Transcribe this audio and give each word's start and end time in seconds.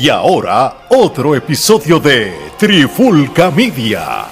Y 0.00 0.10
ahora, 0.10 0.86
otro 0.90 1.34
episodio 1.34 1.98
de 1.98 2.32
Trifulca 2.56 3.50
Media. 3.50 4.26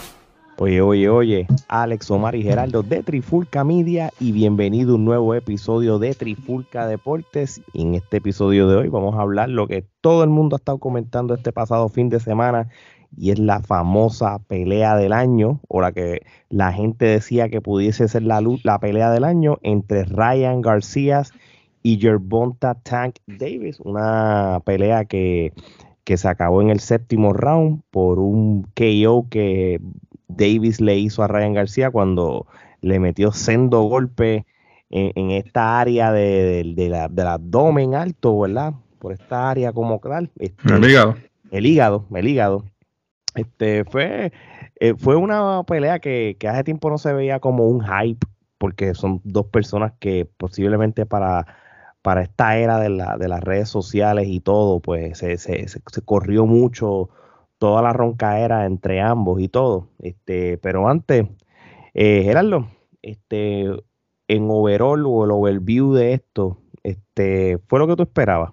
Oye, 0.58 0.80
oye, 0.80 1.08
oye, 1.08 1.46
Alex 1.66 2.08
Omar 2.08 2.36
y 2.36 2.44
Geraldo 2.44 2.84
de 2.84 3.02
Trifulca 3.02 3.64
Media 3.64 4.12
y 4.20 4.30
bienvenido 4.30 4.92
a 4.92 4.94
un 4.94 5.04
nuevo 5.04 5.34
episodio 5.34 5.98
de 5.98 6.14
Trifulca 6.14 6.86
Deportes. 6.86 7.62
En 7.74 7.96
este 7.96 8.18
episodio 8.18 8.68
de 8.68 8.76
hoy 8.76 8.88
vamos 8.88 9.16
a 9.16 9.22
hablar 9.22 9.48
lo 9.48 9.66
que 9.66 9.84
todo 10.00 10.22
el 10.22 10.30
mundo 10.30 10.54
ha 10.54 10.58
estado 10.58 10.78
comentando 10.78 11.34
este 11.34 11.50
pasado 11.50 11.88
fin 11.88 12.10
de 12.10 12.20
semana 12.20 12.68
y 13.16 13.32
es 13.32 13.40
la 13.40 13.60
famosa 13.60 14.38
pelea 14.46 14.94
del 14.94 15.12
año 15.12 15.60
o 15.66 15.80
la 15.80 15.90
que 15.90 16.20
la 16.48 16.72
gente 16.72 17.06
decía 17.06 17.48
que 17.48 17.60
pudiese 17.60 18.06
ser 18.06 18.22
la, 18.22 18.40
la 18.62 18.78
pelea 18.78 19.10
del 19.10 19.24
año 19.24 19.58
entre 19.62 20.04
Ryan 20.04 20.60
García 20.60 21.24
y 21.24 21.32
Gervonta 21.94 22.74
Tank 22.74 23.16
Davis, 23.26 23.78
una 23.78 24.60
pelea 24.64 25.04
que, 25.04 25.52
se 26.04 26.28
acabó 26.28 26.60
en 26.62 26.70
el 26.70 26.80
séptimo 26.80 27.32
round 27.32 27.82
por 27.90 28.18
un 28.18 28.62
KO 28.74 29.26
que 29.30 29.80
Davis 30.26 30.80
le 30.80 30.98
hizo 30.98 31.22
a 31.22 31.28
Ryan 31.28 31.54
García 31.54 31.90
cuando 31.90 32.46
le 32.80 32.98
metió 32.98 33.30
sendo 33.30 33.82
golpe 33.82 34.46
en, 34.90 35.30
esta 35.30 35.80
área 35.80 36.12
de, 36.12 36.74
la, 36.90 37.08
del 37.08 37.26
abdomen 37.26 37.94
alto, 37.94 38.38
¿verdad? 38.38 38.74
Por 38.98 39.12
esta 39.12 39.50
área 39.50 39.72
como 39.72 39.98
tal. 40.00 40.30
Este, 40.38 40.74
el 40.74 40.90
hígado. 40.90 41.16
El 41.50 41.66
hígado, 41.66 42.06
el 42.14 42.28
hígado. 42.28 42.64
Este 43.34 43.84
fue, 43.84 44.32
eh, 44.80 44.94
fue 44.96 45.16
una 45.16 45.62
pelea 45.64 45.98
que, 45.98 46.36
que 46.38 46.48
hace 46.48 46.64
tiempo 46.64 46.90
no 46.90 46.98
se 46.98 47.12
veía 47.12 47.38
como 47.38 47.68
un 47.68 47.84
hype, 47.84 48.26
porque 48.58 48.94
son 48.94 49.20
dos 49.24 49.46
personas 49.46 49.92
que 49.98 50.28
posiblemente 50.36 51.06
para 51.06 51.46
para 52.06 52.22
esta 52.22 52.56
era 52.56 52.78
de, 52.78 52.88
la, 52.88 53.16
de 53.18 53.26
las 53.26 53.42
redes 53.42 53.68
sociales 53.68 54.28
y 54.28 54.38
todo, 54.38 54.78
pues 54.78 55.18
se, 55.18 55.38
se, 55.38 55.80
corrió 56.04 56.46
mucho 56.46 57.10
toda 57.58 57.82
la 57.82 57.92
roncaera 57.92 58.64
entre 58.64 59.00
ambos 59.00 59.40
y 59.40 59.48
todo. 59.48 59.88
Este, 59.98 60.56
pero 60.58 60.88
antes, 60.88 61.26
eh, 61.94 62.22
Gerardo, 62.22 62.68
este, 63.02 63.64
en 64.28 64.48
overall 64.48 65.04
o 65.04 65.24
el 65.24 65.32
overview 65.32 65.94
de 65.94 66.12
esto, 66.12 66.58
este, 66.84 67.58
¿fue 67.66 67.80
lo 67.80 67.88
que 67.88 67.96
tú 67.96 68.04
esperabas? 68.04 68.52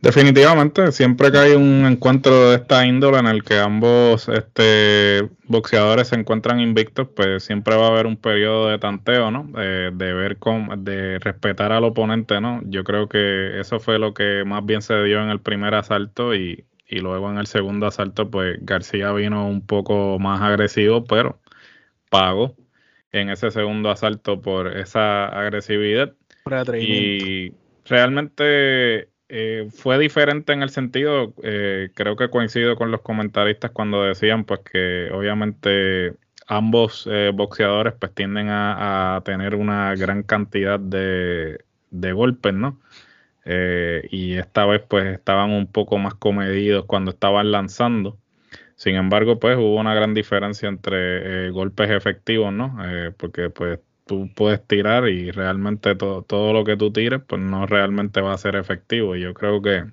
Definitivamente, 0.00 0.92
siempre 0.92 1.32
que 1.32 1.38
hay 1.38 1.52
un 1.52 1.86
encuentro 1.86 2.50
de 2.50 2.56
esta 2.56 2.86
índole 2.86 3.18
en 3.18 3.26
el 3.26 3.42
que 3.42 3.58
ambos 3.58 4.28
este, 4.28 5.28
boxeadores 5.44 6.08
se 6.08 6.16
encuentran 6.16 6.60
invictos, 6.60 7.08
pues 7.16 7.42
siempre 7.42 7.76
va 7.76 7.86
a 7.86 7.90
haber 7.90 8.06
un 8.06 8.16
periodo 8.16 8.68
de 8.68 8.78
tanteo, 8.78 9.30
¿no? 9.30 9.50
de 9.54 9.90
ver 9.90 10.36
cómo, 10.36 10.76
de 10.76 11.18
respetar 11.18 11.72
al 11.72 11.84
oponente, 11.84 12.40
¿no? 12.40 12.60
Yo 12.66 12.84
creo 12.84 13.08
que 13.08 13.58
eso 13.58 13.80
fue 13.80 13.98
lo 13.98 14.12
que 14.14 14.44
más 14.44 14.64
bien 14.64 14.82
se 14.82 15.02
dio 15.02 15.22
en 15.22 15.30
el 15.30 15.40
primer 15.40 15.74
asalto 15.74 16.34
y, 16.34 16.66
y 16.86 17.00
luego 17.00 17.30
en 17.30 17.38
el 17.38 17.46
segundo 17.46 17.86
asalto, 17.86 18.30
pues 18.30 18.58
García 18.60 19.12
vino 19.12 19.48
un 19.48 19.66
poco 19.66 20.18
más 20.18 20.40
agresivo, 20.40 21.04
pero 21.04 21.40
pagó 22.10 22.54
en 23.12 23.30
ese 23.30 23.50
segundo 23.50 23.90
asalto 23.90 24.40
por 24.40 24.76
esa 24.76 25.26
agresividad. 25.26 26.14
Y 26.80 27.52
realmente 27.84 29.08
eh, 29.28 29.68
fue 29.72 29.98
diferente 29.98 30.52
en 30.52 30.62
el 30.62 30.70
sentido, 30.70 31.34
eh, 31.42 31.90
creo 31.94 32.16
que 32.16 32.30
coincido 32.30 32.76
con 32.76 32.92
los 32.92 33.02
comentaristas 33.02 33.72
cuando 33.72 34.04
decían 34.04 34.44
pues 34.44 34.60
que 34.60 35.10
obviamente 35.12 36.14
ambos 36.46 37.08
eh, 37.10 37.32
boxeadores 37.34 37.94
pues 37.98 38.14
tienden 38.14 38.48
a, 38.50 39.20
tener 39.24 39.56
una 39.56 39.94
gran 39.96 40.22
cantidad 40.22 40.78
de, 40.78 41.58
golpes, 41.90 42.54
¿no? 42.54 42.80
y 44.10 44.34
esta 44.34 44.66
vez 44.66 44.82
pues 44.88 45.06
estaban 45.06 45.50
un 45.50 45.66
poco 45.68 45.98
más 45.98 46.14
comedidos 46.14 46.84
cuando 46.86 47.12
estaban 47.12 47.52
lanzando. 47.52 48.18
Sin 48.76 48.96
embargo, 48.96 49.38
pues 49.40 49.56
hubo 49.56 49.76
una 49.76 49.94
gran 49.94 50.14
diferencia 50.14 50.68
entre 50.68 51.50
golpes 51.50 51.90
efectivos, 51.90 52.52
¿no? 52.52 52.76
porque 53.16 53.50
pues 53.50 53.80
tú 54.06 54.30
puedes 54.34 54.66
tirar 54.66 55.08
y 55.08 55.30
realmente 55.32 55.94
todo, 55.96 56.22
todo 56.22 56.52
lo 56.52 56.64
que 56.64 56.76
tú 56.76 56.92
tires, 56.92 57.20
pues 57.26 57.42
no 57.42 57.66
realmente 57.66 58.20
va 58.20 58.34
a 58.34 58.38
ser 58.38 58.56
efectivo. 58.56 59.16
Y 59.16 59.22
yo 59.22 59.34
creo 59.34 59.62
que 59.62 59.84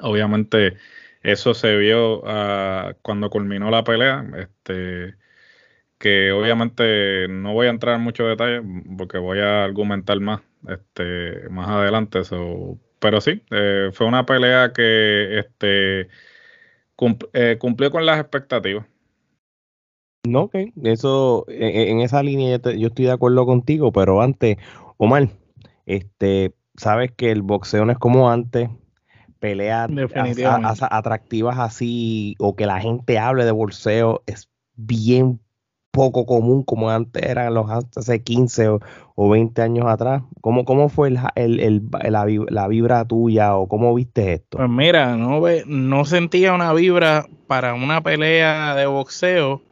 obviamente 0.00 0.76
eso 1.22 1.54
se 1.54 1.76
vio 1.76 2.20
uh, 2.20 2.94
cuando 3.02 3.30
culminó 3.30 3.70
la 3.70 3.84
pelea. 3.84 4.24
Este, 4.36 5.16
que 5.98 6.32
obviamente 6.32 7.28
no 7.28 7.54
voy 7.54 7.68
a 7.68 7.70
entrar 7.70 7.96
en 7.96 8.02
muchos 8.02 8.28
detalles 8.28 8.62
porque 8.98 9.18
voy 9.18 9.40
a 9.40 9.64
argumentar 9.64 10.20
más 10.20 10.42
este, 10.68 11.48
más 11.50 11.68
adelante. 11.68 12.22
pero 12.98 13.20
sí, 13.20 13.42
eh, 13.50 13.90
fue 13.92 14.06
una 14.06 14.26
pelea 14.26 14.72
que 14.72 15.38
este, 15.38 16.08
eh, 17.32 17.56
cumplió 17.58 17.90
con 17.90 18.06
las 18.06 18.20
expectativas. 18.20 18.86
No, 20.26 20.42
ok, 20.42 20.56
eso, 20.82 21.44
e, 21.48 21.66
e, 21.66 21.90
en, 21.90 22.00
esa 22.00 22.22
línea 22.22 22.58
yo, 22.76 22.88
estoy 22.88 23.06
de 23.06 23.12
acuerdo 23.12 23.46
contigo, 23.46 23.92
pero 23.92 24.20
antes, 24.20 24.58
Omar, 24.96 25.28
este, 25.86 26.54
sabes 26.76 27.12
que 27.12 27.30
el 27.30 27.42
boxeo 27.42 27.84
no 27.84 27.92
es 27.92 27.98
como 27.98 28.30
antes, 28.30 28.68
peleas 29.38 29.88
atractivas 30.90 31.58
así, 31.58 32.34
o 32.38 32.56
que 32.56 32.66
la 32.66 32.80
gente 32.80 33.18
hable 33.18 33.44
de 33.44 33.52
boxeo 33.52 34.22
es 34.26 34.50
bien 34.74 35.40
poco 35.96 36.26
común 36.26 36.62
como 36.62 36.90
antes 36.90 37.22
eran 37.22 37.54
los 37.54 37.70
hace 37.70 38.22
15 38.22 38.68
o, 39.14 39.30
20 39.30 39.62
años 39.62 39.86
atrás. 39.86 40.22
¿Cómo, 40.42 40.66
cómo 40.66 40.90
fue 40.90 41.08
el, 41.08 41.58
el, 41.58 41.82
la, 42.10 42.26
la, 42.50 42.68
vibra 42.68 43.06
tuya 43.06 43.56
o 43.56 43.66
cómo 43.66 43.94
viste 43.94 44.34
esto? 44.34 44.58
Pues 44.58 44.68
mira, 44.68 45.16
no, 45.16 45.40
no 45.66 46.04
sentía 46.04 46.52
una 46.52 46.74
vibra 46.74 47.24
para 47.46 47.72
una 47.72 48.02
pelea 48.02 48.74
de 48.74 48.84
boxeo 48.84 49.62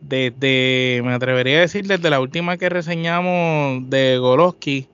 desde, 0.00 1.02
me 1.04 1.12
atrevería 1.12 1.58
a 1.58 1.60
decir, 1.62 1.86
desde 1.86 2.10
la 2.10 2.20
última 2.20 2.56
que 2.56 2.68
reseñamos 2.68 3.88
de 3.88 4.18
Goloski, 4.18 4.88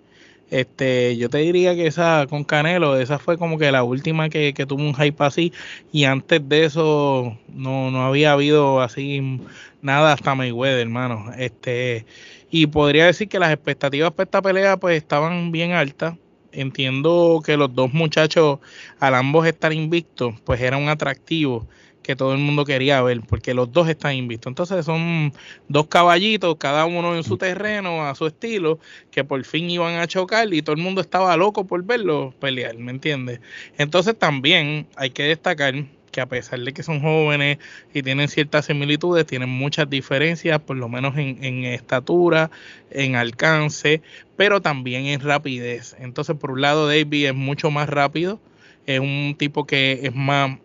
este, 0.51 1.17
yo 1.17 1.31
te 1.31 1.39
diría 1.39 1.75
que 1.75 1.87
esa 1.87 2.27
con 2.29 2.45
Canelo, 2.45 2.99
esa 2.99 3.19
fue 3.19 3.39
como 3.39 3.57
que 3.59 3.73
la 3.73 3.85
última 3.85 4.29
que, 4.29 4.53
tuvo 4.69 4.83
un 4.83 4.95
hype 4.95 5.25
así, 5.25 5.53
y 5.93 6.05
antes 6.05 6.47
de 6.47 6.65
eso 6.65 7.39
no, 7.49 7.91
no 7.91 8.05
había 8.05 8.33
habido 8.33 8.83
así 8.83 9.41
nada 9.81 10.13
hasta 10.13 10.35
Mayweather, 10.35 10.81
hermano. 10.81 11.33
Este, 11.39 12.07
y 12.51 12.67
podría 12.67 13.07
decir 13.07 13.29
que 13.29 13.39
las 13.39 13.53
expectativas 13.53 14.13
para 14.13 14.25
esta 14.25 14.43
pelea 14.43 14.77
pues 14.77 14.97
estaban 14.97 15.53
bien 15.53 15.73
altas. 15.73 16.17
Entiendo 16.53 17.43
que 17.45 17.57
los 17.57 17.75
dos 17.75 17.95
muchachos, 17.95 18.59
al 19.01 19.15
ambos 19.15 19.47
estar 19.47 19.73
invictos, 19.73 20.35
pues 20.45 20.61
era 20.61 20.77
un 20.77 20.91
atractivo 20.91 21.67
que 22.03 22.17
todo 22.17 22.33
el 22.33 22.39
mundo 22.39 22.65
quería 22.65 23.01
ver, 23.03 23.21
porque 23.23 23.55
los 23.55 23.73
dos 23.73 23.89
están 23.89 24.15
invistos. 24.15 24.51
Entonces 24.51 24.85
son 24.85 25.33
dos 25.69 25.87
caballitos, 25.87 26.57
cada 26.57 26.85
uno 26.85 27.17
en 27.17 27.23
su 27.23 27.37
terreno, 27.37 28.07
a 28.07 28.15
su 28.15 28.27
estilo, 28.27 28.79
que 29.11 29.25
por 29.25 29.43
fin 29.45 29.71
iban 29.71 29.95
a 29.95 30.07
chocar 30.07 30.53
y 30.53 30.63
todo 30.63 30.75
el 30.75 30.83
mundo 30.83 31.01
estaba 31.01 31.37
loco 31.37 31.67
por 31.67 31.85
verlos 31.85 32.35
pelear, 32.35 32.77
¿me 32.77 32.91
entiendes? 32.91 33.41
Entonces 33.79 34.19
también 34.19 34.87
hay 34.97 35.11
que 35.11 35.25
destacar 35.25 35.75
que 36.13 36.21
a 36.21 36.27
pesar 36.27 36.61
de 36.61 36.73
que 36.73 36.83
son 36.83 37.01
jóvenes 37.01 37.59
y 37.93 38.03
tienen 38.03 38.29
ciertas 38.29 38.67
similitudes, 38.67 39.27
tienen 39.27 39.49
muchas 39.49 39.89
diferencias, 39.89 40.61
por 40.61 40.77
lo 40.77 40.89
menos 40.89 41.17
en, 41.17 41.43
en 41.43 41.65
estatura, 41.65 42.51
en 42.91 43.17
alcance, 43.17 44.03
pero 44.37 44.61
también 44.61 45.07
en 45.07 45.21
rapidez. 45.21 45.97
Entonces, 45.99 46.37
por 46.37 46.51
un 46.53 46.61
lado, 46.61 46.87
David 46.87 47.29
es 47.29 47.35
mucho 47.35 47.71
más 47.71 47.89
rápido, 47.89 48.41
es 48.87 49.01
un 49.01 49.35
tipo 49.39 49.67
que 49.67 50.01
es 50.03 50.15
más, 50.15 50.59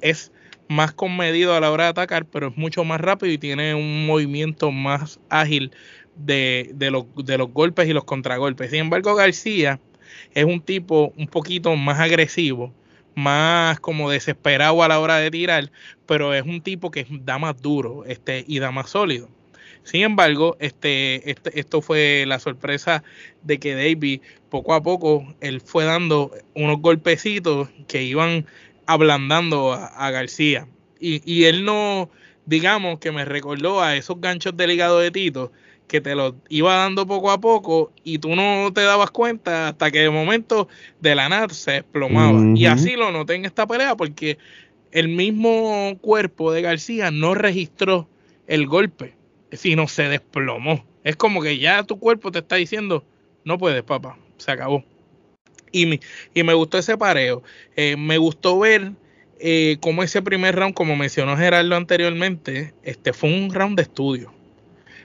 es 0.00 0.30
más 0.68 0.92
comedido 0.92 1.54
a 1.54 1.60
la 1.60 1.70
hora 1.70 1.84
de 1.84 1.90
atacar, 1.90 2.24
pero 2.26 2.48
es 2.48 2.56
mucho 2.56 2.84
más 2.84 3.00
rápido 3.00 3.32
y 3.32 3.38
tiene 3.38 3.74
un 3.74 4.06
movimiento 4.06 4.72
más 4.72 5.20
ágil 5.28 5.72
de, 6.16 6.70
de, 6.74 6.90
los, 6.90 7.04
de 7.16 7.38
los 7.38 7.52
golpes 7.52 7.88
y 7.88 7.92
los 7.92 8.04
contragolpes. 8.04 8.70
Sin 8.70 8.80
embargo, 8.80 9.14
García 9.14 9.80
es 10.34 10.44
un 10.44 10.60
tipo 10.60 11.12
un 11.16 11.26
poquito 11.26 11.74
más 11.76 12.00
agresivo, 12.00 12.72
más 13.14 13.80
como 13.80 14.10
desesperado 14.10 14.82
a 14.82 14.88
la 14.88 15.00
hora 15.00 15.16
de 15.18 15.30
tirar, 15.30 15.70
pero 16.06 16.34
es 16.34 16.42
un 16.42 16.60
tipo 16.60 16.90
que 16.90 17.06
da 17.10 17.38
más 17.38 17.60
duro 17.60 18.04
este, 18.06 18.44
y 18.46 18.58
da 18.58 18.70
más 18.70 18.90
sólido. 18.90 19.28
Sin 19.86 20.02
embargo, 20.02 20.56
este, 20.58 21.30
este, 21.30 21.60
esto 21.60 21.80
fue 21.80 22.24
la 22.26 22.40
sorpresa 22.40 23.04
de 23.44 23.58
que 23.58 23.76
David 23.76 24.20
poco 24.48 24.74
a 24.74 24.82
poco 24.82 25.32
él 25.40 25.60
fue 25.60 25.84
dando 25.84 26.32
unos 26.54 26.80
golpecitos 26.80 27.68
que 27.86 28.02
iban 28.02 28.46
ablandando 28.86 29.72
a, 29.72 30.10
García. 30.10 30.68
Y, 30.98 31.22
y, 31.30 31.44
él 31.44 31.64
no, 31.64 32.10
digamos 32.46 32.98
que 32.98 33.12
me 33.12 33.24
recordó 33.24 33.82
a 33.82 33.96
esos 33.96 34.20
ganchos 34.20 34.56
del 34.56 34.70
hígado 34.70 34.98
de 34.98 35.10
Tito, 35.10 35.52
que 35.86 36.00
te 36.00 36.14
los 36.14 36.34
iba 36.48 36.74
dando 36.74 37.06
poco 37.06 37.30
a 37.30 37.40
poco 37.40 37.92
y 38.02 38.18
tú 38.18 38.34
no 38.34 38.72
te 38.72 38.82
dabas 38.82 39.10
cuenta 39.10 39.68
hasta 39.68 39.90
que 39.90 40.00
de 40.00 40.10
momento 40.10 40.68
de 41.00 41.14
la 41.14 41.28
nada 41.28 41.48
se 41.50 41.72
desplomaba. 41.72 42.40
Y 42.54 42.66
así 42.66 42.96
lo 42.96 43.12
noté 43.12 43.34
en 43.34 43.44
esta 43.44 43.66
pelea 43.66 43.96
porque 43.96 44.38
el 44.90 45.08
mismo 45.08 45.96
cuerpo 46.00 46.52
de 46.52 46.62
García 46.62 47.10
no 47.10 47.34
registró 47.34 48.08
el 48.46 48.66
golpe, 48.66 49.14
sino 49.52 49.88
se 49.88 50.08
desplomó. 50.08 50.84
Es 51.04 51.16
como 51.16 51.42
que 51.42 51.58
ya 51.58 51.82
tu 51.84 51.98
cuerpo 51.98 52.32
te 52.32 52.40
está 52.40 52.56
diciendo, 52.56 53.04
no 53.44 53.58
puedes, 53.58 53.82
papá, 53.82 54.18
se 54.38 54.50
acabó. 54.50 54.84
Y, 55.72 56.00
y 56.34 56.42
me 56.42 56.54
gustó 56.54 56.78
ese 56.78 56.96
pareo. 56.96 57.42
Eh, 57.76 57.96
me 57.96 58.18
gustó 58.18 58.58
ver 58.58 58.92
eh, 59.38 59.76
cómo 59.80 60.02
ese 60.02 60.22
primer 60.22 60.56
round, 60.56 60.74
como 60.74 60.96
mencionó 60.96 61.36
Gerardo 61.36 61.76
anteriormente, 61.76 62.72
este 62.82 63.12
fue 63.12 63.30
un 63.30 63.52
round 63.52 63.76
de 63.76 63.82
estudio. 63.82 64.32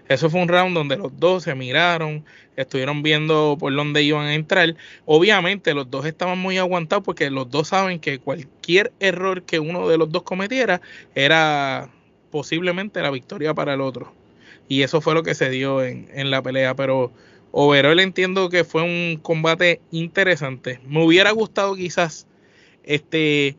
Eso 0.08 0.30
fue 0.30 0.42
un 0.42 0.48
round 0.48 0.76
donde 0.76 0.98
los 0.98 1.18
dos 1.20 1.44
se 1.44 1.56
miraron, 1.56 2.26
estuvieron 2.58 3.02
viendo 3.02 3.56
por 3.60 3.74
dónde 3.74 4.04
iban 4.04 4.26
a 4.26 4.36
entrar. 4.36 4.76
Obviamente 5.06 5.74
los 5.74 5.90
dos 5.90 6.06
estaban 6.06 6.38
muy 6.38 6.58
aguantados 6.58 7.04
porque 7.04 7.30
los 7.30 7.50
dos 7.50 7.70
saben 7.70 8.00
que 8.00 8.20
cualquier 8.20 8.92
error 9.00 9.44
que 9.44 9.60
uno 9.60 9.88
de 9.88 9.98
los 9.98 10.12
dos 10.12 10.24
cometiera 10.24 10.82
era 11.16 11.90
posiblemente 12.30 13.02
la 13.02 13.10
victoria 13.10 13.54
para 13.54 13.74
el 13.74 13.82
otro. 13.82 14.14
Y 14.68 14.84
eso 14.84 15.02
fue 15.02 15.14
lo 15.14 15.24
que 15.24 15.36
se 15.36 15.50
dio 15.50 15.84
en, 15.84 16.10
en 16.14 16.32
la 16.32 16.42
pelea. 16.42 16.76
Pero 16.76 17.12
overall 17.52 18.00
entiendo 18.00 18.50
que 18.50 18.64
fue 18.64 18.82
un 18.82 19.20
combate 19.22 19.82
interesante. 19.92 20.80
Me 20.88 21.04
hubiera 21.04 21.32
gustado 21.32 21.76
quizás 21.76 22.28
este 22.84 23.58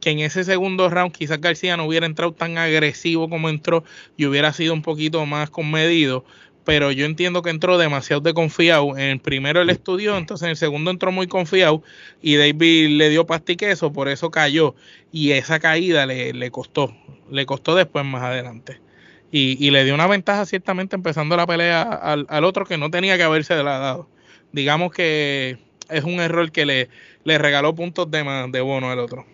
que 0.00 0.10
en 0.10 0.20
ese 0.20 0.44
segundo 0.44 0.88
round 0.88 1.12
quizás 1.12 1.40
García 1.40 1.76
no 1.76 1.84
hubiera 1.84 2.06
entrado 2.06 2.32
tan 2.32 2.56
agresivo 2.56 3.28
como 3.28 3.48
entró 3.48 3.82
y 4.16 4.26
hubiera 4.26 4.52
sido 4.52 4.72
un 4.72 4.82
poquito 4.82 5.26
más 5.26 5.50
conmedido, 5.50 6.24
pero 6.64 6.92
yo 6.92 7.04
entiendo 7.04 7.42
que 7.42 7.50
entró 7.50 7.78
demasiado 7.78 8.20
de 8.20 8.34
confiado. 8.34 8.96
En 8.96 9.04
el 9.04 9.20
primero 9.20 9.60
él 9.60 9.70
estudió, 9.70 10.16
entonces 10.16 10.44
en 10.44 10.50
el 10.50 10.56
segundo 10.56 10.90
entró 10.90 11.10
muy 11.10 11.26
confiado 11.26 11.82
y 12.22 12.36
David 12.36 12.90
le 12.90 13.08
dio 13.08 13.26
pastiqueso, 13.26 13.92
por 13.92 14.08
eso 14.08 14.30
cayó 14.30 14.74
y 15.10 15.32
esa 15.32 15.58
caída 15.58 16.06
le, 16.06 16.32
le 16.32 16.50
costó, 16.50 16.94
le 17.30 17.44
costó 17.46 17.74
después 17.74 18.04
más 18.04 18.22
adelante. 18.22 18.80
Y, 19.30 19.70
le 19.70 19.84
dio 19.84 19.94
una 19.94 20.06
ventaja 20.06 20.46
ciertamente 20.46 20.96
empezando 20.96 21.36
la 21.36 21.46
pelea 21.46 21.82
al, 21.82 22.44
otro 22.44 22.64
que 22.64 22.78
no 22.78 22.90
tenía 22.90 23.16
que 23.18 23.24
haberse 23.24 23.54
dado. 23.54 24.08
Digamos 24.52 24.92
que 24.92 25.58
es 25.90 26.04
un 26.04 26.20
error 26.20 26.50
que 26.50 26.64
le, 26.64 26.88
le 27.24 27.38
regaló 27.38 27.74
puntos 27.74 28.10
de, 28.10 28.48
de 28.50 28.60
bono 28.62 28.90
al 28.90 28.98
otro. 28.98 29.26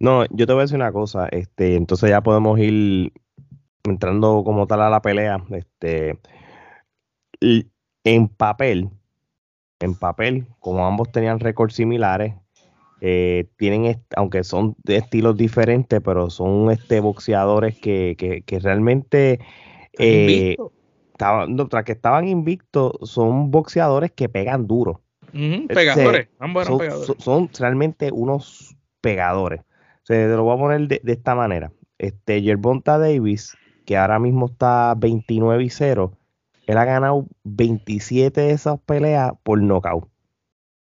No, 0.00 0.24
yo 0.30 0.46
te 0.46 0.52
voy 0.52 0.60
a 0.60 0.62
decir 0.62 0.76
una 0.76 0.92
cosa, 0.92 1.28
este, 1.30 1.74
entonces 1.74 2.08
ya 2.08 2.20
podemos 2.22 2.58
ir 2.60 3.12
entrando 3.84 4.42
como 4.44 4.66
tal 4.66 4.82
a 4.82 4.90
la 4.90 5.02
pelea, 5.02 5.42
este, 5.50 6.18
en 8.04 8.28
papel, 8.28 8.90
en 9.80 9.94
papel, 9.94 10.46
como 10.60 10.86
ambos 10.86 11.10
tenían 11.10 11.40
récords 11.40 11.74
similares, 11.74 12.34
eh, 13.00 13.46
tienen, 13.56 14.02
aunque 14.16 14.42
son 14.42 14.74
de 14.82 14.96
estilos 14.96 15.36
diferentes, 15.36 16.00
pero 16.04 16.30
son 16.30 16.70
este 16.70 17.00
boxeadores 17.00 17.78
que, 17.78 18.16
que, 18.44 18.58
realmente 18.58 19.38
eh, 19.98 20.56
estaban, 21.12 21.56
tras 21.68 21.84
que 21.84 21.92
estaban 21.92 22.26
invictos, 22.26 22.92
son 23.02 23.50
boxeadores 23.50 24.10
que 24.12 24.28
pegan 24.28 24.66
duro. 24.66 25.00
pegadores, 25.68 26.28
ambos 26.40 26.62
eran 26.62 26.72
son, 26.72 26.78
pegadores. 26.78 27.24
Son, 27.24 27.50
realmente 27.58 28.10
unos 28.12 28.76
pegadores. 29.00 29.60
Se 30.02 30.26
lo 30.26 30.42
voy 30.42 30.56
a 30.56 30.60
poner 30.60 30.88
de, 30.88 31.12
esta 31.12 31.34
manera. 31.34 31.70
Este 31.98 32.42
Yerbonta 32.42 32.98
Davis, 32.98 33.56
que 33.84 33.96
ahora 33.96 34.18
mismo 34.18 34.46
está 34.46 34.94
29 34.96 35.62
y 35.62 35.70
0, 35.70 36.12
él 36.66 36.76
ha 36.78 36.84
ganado 36.84 37.26
27 37.44 38.40
de 38.40 38.50
esas 38.50 38.80
peleas 38.80 39.32
por 39.42 39.62
nocaut. 39.62 40.08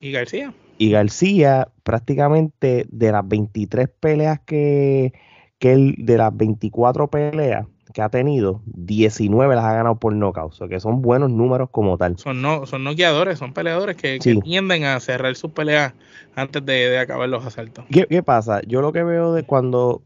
¿Y 0.01 0.13
García? 0.13 0.55
Y 0.79 0.91
García, 0.91 1.69
prácticamente 1.83 2.87
de 2.89 3.13
las 3.13 3.27
23 3.27 3.89
peleas 4.01 4.41
que, 4.41 5.13
que 5.59 5.73
él, 5.73 5.97
de 5.99 6.17
las 6.17 6.35
24 6.37 7.09
peleas 7.09 7.67
que 7.93 8.03
ha 8.03 8.09
tenido, 8.09 8.63
19 8.67 9.57
las 9.57 9.65
ha 9.65 9.73
ganado 9.73 9.97
por 9.97 10.15
knockout. 10.15 10.53
O 10.53 10.55
sea, 10.55 10.69
que 10.69 10.79
son 10.79 11.03
buenos 11.03 11.31
números 11.31 11.71
como 11.71 11.99
tal. 11.99 12.19
Son 12.19 12.41
no, 12.41 12.67
son 12.67 12.85
noqueadores, 12.85 13.39
son 13.39 13.53
peleadores 13.53 13.97
que, 13.97 14.19
tienden 14.19 14.85
a 14.85 15.01
cerrar 15.01 15.35
sus 15.35 15.51
peleas 15.51 15.95
antes 16.37 16.65
de, 16.65 16.97
acabar 16.99 17.29
los 17.29 17.45
asaltos. 17.45 17.85
¿Qué, 17.91 18.23
pasa? 18.23 18.61
Yo 18.67 18.81
lo 18.83 18.93
que 18.93 19.03
veo 19.03 19.33
de 19.33 19.43
cuando, 19.43 20.03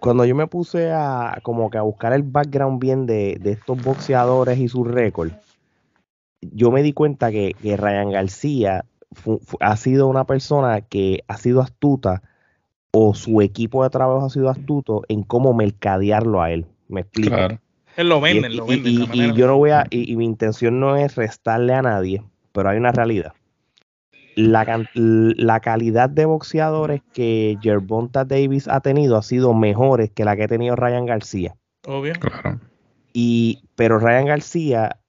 cuando 0.00 0.24
yo 0.24 0.34
me 0.34 0.48
puse 0.48 0.90
a 0.90 1.38
como 1.42 1.70
que 1.70 1.78
a 1.78 1.82
buscar 1.82 2.12
el 2.12 2.24
background 2.24 2.80
bien 2.80 3.06
de, 3.06 3.38
de 3.40 3.52
estos 3.52 3.82
boxeadores 3.82 4.58
y 4.58 4.68
sus 4.68 4.86
récords, 4.86 5.34
yo 6.40 6.70
me 6.70 6.82
di 6.82 6.92
cuenta 6.92 7.30
que, 7.30 7.54
que 7.62 7.76
Ryan 7.76 8.10
García 8.10 8.84
ha 9.60 9.76
sido 9.76 10.06
una 10.06 10.24
persona 10.24 10.80
que 10.80 11.24
ha 11.28 11.36
sido 11.36 11.60
astuta 11.60 12.22
o 12.90 13.14
su 13.14 13.40
equipo 13.42 13.84
de 13.84 13.90
trabajo 13.90 14.26
ha 14.26 14.30
sido 14.30 14.48
astuto 14.48 15.02
en 15.08 15.22
cómo 15.22 15.54
mercadearlo 15.54 16.42
a 16.42 16.50
él. 16.50 16.66
Me 16.88 17.02
explico. 17.02 17.36
Él 17.96 18.08
lo 18.08 18.20
vende, 18.20 18.48
lo 18.50 18.66
vende. 18.66 18.90
Y, 18.90 19.34
yo 19.34 19.46
no 19.46 19.56
voy 19.56 19.70
a, 19.70 19.86
y, 19.90 20.14
mi 20.16 20.24
intención 20.24 20.78
no 20.80 20.96
es 20.96 21.16
restarle 21.16 21.74
a 21.74 21.82
nadie, 21.82 22.22
pero 22.52 22.70
hay 22.70 22.78
una 22.78 22.92
realidad. 22.92 23.32
La, 24.36 24.86
la 24.94 25.60
calidad 25.60 26.08
de 26.08 26.24
boxeadores 26.24 27.02
que 27.12 27.58
Gervonta 27.60 28.24
Davis 28.24 28.68
ha 28.68 28.80
tenido 28.80 29.16
ha 29.16 29.22
sido 29.22 29.52
mejores 29.52 30.10
que 30.12 30.24
la 30.24 30.36
que 30.36 30.44
ha 30.44 30.48
tenido 30.48 30.76
Ryan 30.76 31.06
García. 31.06 31.56
Obvio. 31.86 32.14
Claro. 32.20 32.60
Y, 33.12 33.64
pero 33.74 33.98
Ryan 33.98 34.26
García 34.26 35.00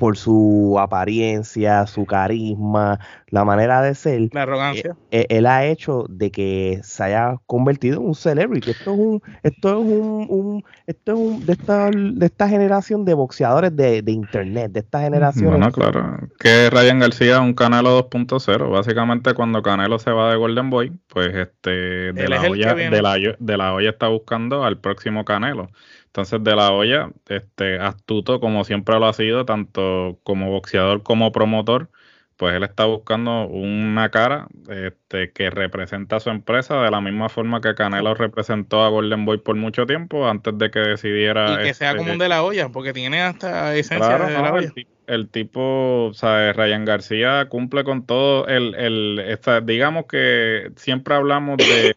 por 0.00 0.16
su 0.16 0.78
apariencia, 0.80 1.86
su 1.86 2.06
carisma, 2.06 2.98
la 3.28 3.44
manera 3.44 3.82
de 3.82 3.94
ser. 3.94 4.30
La 4.32 4.44
arrogancia. 4.44 4.96
Eh, 5.10 5.20
eh, 5.20 5.26
él 5.28 5.44
ha 5.44 5.66
hecho 5.66 6.06
de 6.08 6.30
que 6.30 6.80
se 6.82 7.02
haya 7.04 7.36
convertido 7.44 8.00
en 8.00 8.06
un 8.06 8.14
celebrity. 8.14 8.70
Esto 8.70 8.94
es 8.94 8.98
un, 8.98 9.22
esto 9.42 9.68
es 9.68 9.76
un, 9.76 10.64
esto 10.86 11.12
es 11.12 11.18
un 11.18 11.44
de 11.44 11.52
esta, 11.52 11.90
de 11.90 12.24
esta 12.24 12.48
generación 12.48 13.04
de 13.04 13.12
boxeadores 13.12 13.76
de, 13.76 14.02
internet, 14.06 14.72
de 14.72 14.80
esta 14.80 15.02
generación. 15.02 15.50
Bueno, 15.50 15.70
claro. 15.70 16.18
Que 16.38 16.70
Ryan 16.70 17.00
García 17.00 17.34
es 17.34 17.40
un 17.40 17.52
Canelo 17.52 18.08
2.0. 18.08 18.70
Básicamente 18.70 19.34
cuando 19.34 19.60
Canelo 19.60 19.98
se 19.98 20.12
va 20.12 20.30
de 20.30 20.36
Golden 20.36 20.70
Boy, 20.70 20.92
pues 21.08 21.28
este 21.34 22.14
de 22.14 22.26
la 22.26 22.40
olla, 22.40 22.72
de 22.74 23.02
la, 23.02 23.16
de 23.38 23.56
la 23.58 23.74
olla 23.74 23.90
está 23.90 24.08
buscando 24.08 24.64
al 24.64 24.78
próximo 24.78 25.26
Canelo. 25.26 25.68
Entonces, 26.10 26.42
de 26.42 26.56
la 26.56 26.72
olla, 26.72 27.10
este, 27.28 27.78
astuto 27.78 28.40
como 28.40 28.64
siempre 28.64 28.98
lo 28.98 29.06
ha 29.06 29.12
sido, 29.12 29.44
tanto 29.44 30.18
como 30.24 30.50
boxeador 30.50 31.04
como 31.04 31.30
promotor, 31.30 31.88
pues 32.36 32.54
él 32.54 32.64
está 32.64 32.86
buscando 32.86 33.46
una 33.46 34.10
cara 34.10 34.48
este, 34.68 35.30
que 35.30 35.50
representa 35.50 36.16
a 36.16 36.20
su 36.20 36.30
empresa 36.30 36.82
de 36.82 36.90
la 36.90 37.00
misma 37.00 37.28
forma 37.28 37.60
que 37.60 37.76
Canelo 37.76 38.14
representó 38.14 38.82
a 38.82 38.88
Golden 38.88 39.24
Boy 39.24 39.38
por 39.38 39.54
mucho 39.54 39.86
tiempo 39.86 40.26
antes 40.26 40.58
de 40.58 40.72
que 40.72 40.80
decidiera. 40.80 41.52
Y 41.52 41.66
que 41.66 41.74
sea 41.74 41.94
como 41.94 42.10
un 42.10 42.18
de 42.18 42.28
la 42.28 42.42
olla, 42.42 42.70
porque 42.70 42.92
tiene 42.92 43.20
hasta 43.20 43.76
esencia 43.76 44.18
de 44.18 44.32
la 44.32 44.52
olla. 44.52 44.72
El, 45.06 45.28
tipo, 45.28 46.06
o 46.06 46.14
sea, 46.14 46.52
Ryan 46.52 46.84
García 46.84 47.46
cumple 47.48 47.84
con 47.84 48.04
todo 48.04 48.48
el, 48.48 48.74
el 48.74 49.40
digamos 49.64 50.06
que 50.06 50.72
siempre 50.74 51.14
hablamos 51.14 51.58
de 51.58 51.94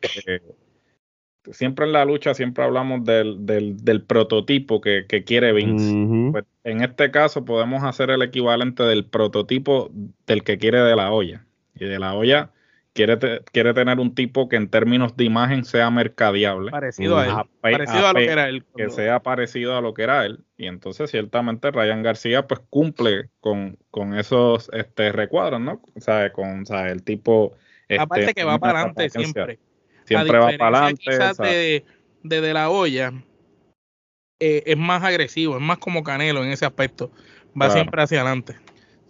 siempre 1.51 1.85
en 1.85 1.93
la 1.93 2.05
lucha 2.05 2.33
siempre 2.33 2.63
hablamos 2.63 3.03
del, 3.03 3.45
del, 3.45 4.03
prototipo 4.03 4.81
que, 4.81 5.05
quiere 5.25 5.53
Vince. 5.53 6.31
Pues, 6.31 6.45
en 6.63 6.81
este 6.81 7.11
caso 7.11 7.45
podemos 7.45 7.83
hacer 7.83 8.09
el 8.09 8.21
equivalente 8.21 8.83
del 8.83 9.05
prototipo 9.05 9.91
del 10.25 10.43
que 10.43 10.57
quiere 10.57 10.79
de 10.79 10.95
la 10.95 11.11
olla. 11.11 11.45
Y 11.75 11.85
de 11.85 11.99
la 11.99 12.13
olla 12.13 12.51
quiere, 12.93 13.41
quiere 13.51 13.73
tener 13.73 13.99
un 13.99 14.15
tipo 14.15 14.47
que 14.47 14.55
en 14.55 14.69
términos 14.69 15.17
de 15.17 15.25
imagen 15.25 15.65
sea 15.65 15.89
mercadeable. 15.89 16.71
Parecido 16.71 17.17
a 17.17 17.25
él. 17.25 17.33
parecido 17.59 18.07
a, 18.07 18.13
lo 18.13 18.19
que 18.19 18.25
era 18.31 18.47
él. 18.47 18.65
Que 18.75 18.89
sea 18.89 19.19
parecido 19.21 19.77
a 19.77 19.81
lo 19.81 19.93
que 19.93 20.03
era 20.03 20.25
él. 20.25 20.39
Y 20.57 20.67
entonces 20.67 21.11
ciertamente 21.11 21.71
Ryan 21.71 22.03
García 22.03 22.47
pues 22.47 22.61
cumple 22.69 23.29
con, 23.41 23.77
con 23.91 24.17
esos 24.17 24.69
este, 24.73 25.11
recuadros, 25.11 25.59
¿no? 25.59 25.81
O 25.95 25.99
sea, 25.99 26.31
con 26.31 26.63
o 26.69 26.75
el 26.79 27.03
tipo... 27.03 27.53
Aparte 27.99 28.21
este, 28.21 28.33
que 28.33 28.43
va 28.43 28.59
para 28.59 28.79
adelante 28.79 29.09
siempre 29.09 29.59
Siempre 30.17 30.39
va 30.39 30.51
para 30.57 30.77
adelante. 30.79 31.01
Quizás 31.03 31.37
de, 31.37 31.85
de, 32.23 32.53
la 32.53 32.69
olla 32.69 33.13
eh, 34.39 34.63
es 34.65 34.77
más 34.77 35.03
agresivo, 35.03 35.55
es 35.55 35.61
más 35.61 35.77
como 35.77 36.03
Canelo 36.03 36.43
en 36.43 36.51
ese 36.51 36.65
aspecto. 36.65 37.11
Va 37.59 37.69
siempre 37.69 38.01
hacia 38.01 38.21
adelante. 38.21 38.55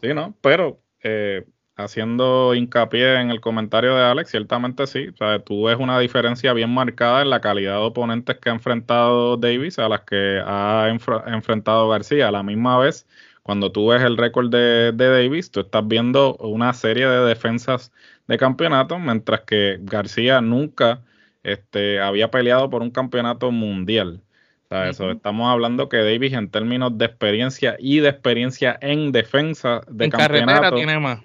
Sí, 0.01 0.13
¿no? 0.13 0.35
Pero 0.41 0.81
eh, 1.01 1.45
haciendo 1.75 2.53
hincapié 2.53 3.19
en 3.19 3.31
el 3.31 3.41
comentario 3.41 3.95
de 3.95 4.03
Alex, 4.03 4.31
ciertamente 4.31 4.85
sí. 4.85 5.07
O 5.07 5.17
sea, 5.17 5.39
tú 5.39 5.63
ves 5.63 5.77
una 5.79 5.97
diferencia 5.99 6.53
bien 6.53 6.69
marcada 6.73 7.21
en 7.21 7.29
la 7.29 7.41
calidad 7.41 7.73
de 7.73 7.85
oponentes 7.85 8.37
que 8.37 8.49
ha 8.49 8.53
enfrentado 8.53 9.37
Davis 9.37 9.79
a 9.79 9.89
las 9.89 10.01
que 10.01 10.41
ha 10.45 10.95
enfrentado 11.27 11.89
García. 11.89 12.27
A 12.27 12.31
la 12.31 12.43
misma 12.43 12.77
vez, 12.77 13.07
cuando 13.43 13.71
tú 13.71 13.89
ves 13.89 14.01
el 14.01 14.17
récord 14.17 14.49
de, 14.49 14.93
de 14.93 15.09
Davis, 15.09 15.51
tú 15.51 15.59
estás 15.59 15.85
viendo 15.85 16.35
una 16.37 16.73
serie 16.73 17.05
de 17.07 17.25
defensas 17.25 17.91
de 18.27 18.37
campeonato, 18.37 18.97
mientras 18.97 19.41
que 19.41 19.77
García 19.81 20.39
nunca 20.39 21.01
este, 21.43 21.99
había 21.99 22.31
peleado 22.31 22.69
por 22.69 22.81
un 22.81 22.89
campeonato 22.89 23.51
mundial. 23.51 24.21
eso, 24.69 25.11
estamos 25.11 25.51
hablando 25.51 25.89
que 25.89 25.97
Davis 25.97 26.33
en 26.33 26.49
términos 26.49 26.97
de 26.97 27.05
experiencia 27.05 27.75
y 27.79 27.99
de 27.99 28.09
experiencia 28.09 28.77
en 28.81 29.11
defensa 29.11 29.81
de 29.89 30.09
campeonato 30.09 30.75
tiene 30.75 30.97
más. 30.99 31.19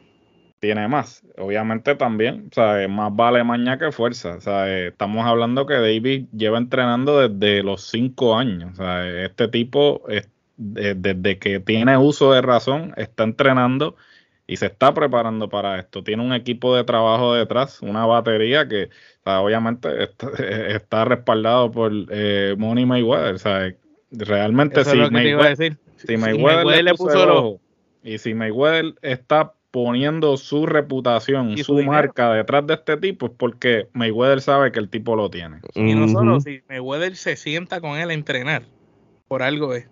Tiene 0.59 0.89
más. 0.89 1.23
Obviamente 1.39 1.95
también, 1.95 2.51
o 2.57 2.89
más 2.89 3.15
vale 3.15 3.45
maña 3.45 3.79
que 3.79 3.93
fuerza. 3.93 4.35
O 4.35 4.41
sea, 4.41 4.69
estamos 4.77 5.25
hablando 5.25 5.67
que 5.67 5.75
Davis 5.75 6.27
lleva 6.33 6.59
entrenando 6.59 7.29
desde 7.29 7.63
los 7.63 7.83
cinco 7.89 8.37
años. 8.37 8.73
O 8.73 8.75
sea, 8.75 9.09
este 9.25 9.47
desde 10.59 11.39
que 11.39 11.61
tiene 11.61 11.97
uso 11.97 12.33
de 12.33 12.43
razón, 12.43 12.93
está 12.97 13.25
entrenando 13.25 13.97
y 14.47 14.57
se 14.57 14.67
está 14.67 14.93
preparando 14.93 15.49
para 15.49 15.79
esto. 15.79 16.03
Tiene 16.03 16.25
un 16.25 16.33
equipo 16.33 16.75
de 16.75 16.83
trabajo 16.83 17.35
detrás, 17.35 17.81
una 17.81 18.05
batería 18.07 18.67
que 18.67 18.91
obviamente 19.25 19.89
está, 20.75 21.05
respaldado 21.05 21.71
por 21.71 21.93
eh, 22.11 22.55
Money 22.59 22.87
Mayweather. 22.87 23.35
O 23.35 23.39
sea, 23.39 23.73
realmente 24.11 24.85
si, 24.85 24.97
Mayweather, 24.97 25.77
si, 25.97 26.17
Mayweather, 26.17 26.85
le 26.85 26.95
puso, 26.95 27.23
el 27.23 27.31
ojo, 27.31 27.61
y 28.03 28.19
si 28.19 28.35
Mayweather 28.35 28.95
está 29.03 29.53
poniendo 29.71 30.39
su 30.39 30.65
reputación, 30.65 31.59
su, 31.59 31.65
su 31.65 31.83
marca 31.83 32.33
detrás 32.33 32.67
de 32.67 32.75
este 32.75 32.97
tipo, 32.97 33.27
es 33.27 33.33
porque 33.37 33.89
Mayweather 33.93 34.41
sabe 34.41 34.73
que 34.73 34.79
el 34.79 34.89
tipo 34.89 35.15
lo 35.15 35.29
tiene. 35.29 35.61
Y 35.75 35.95
no 35.95 36.09
solo 36.09 36.41
si 36.41 36.63
Mayweather 36.69 37.17
se 37.17 37.37
sienta 37.37 37.83
con 37.83 37.99
él 37.99 38.09
a 38.11 38.15
entrenar, 38.15 38.63
por 39.29 39.43
algo 39.43 39.75
es. 39.75 39.87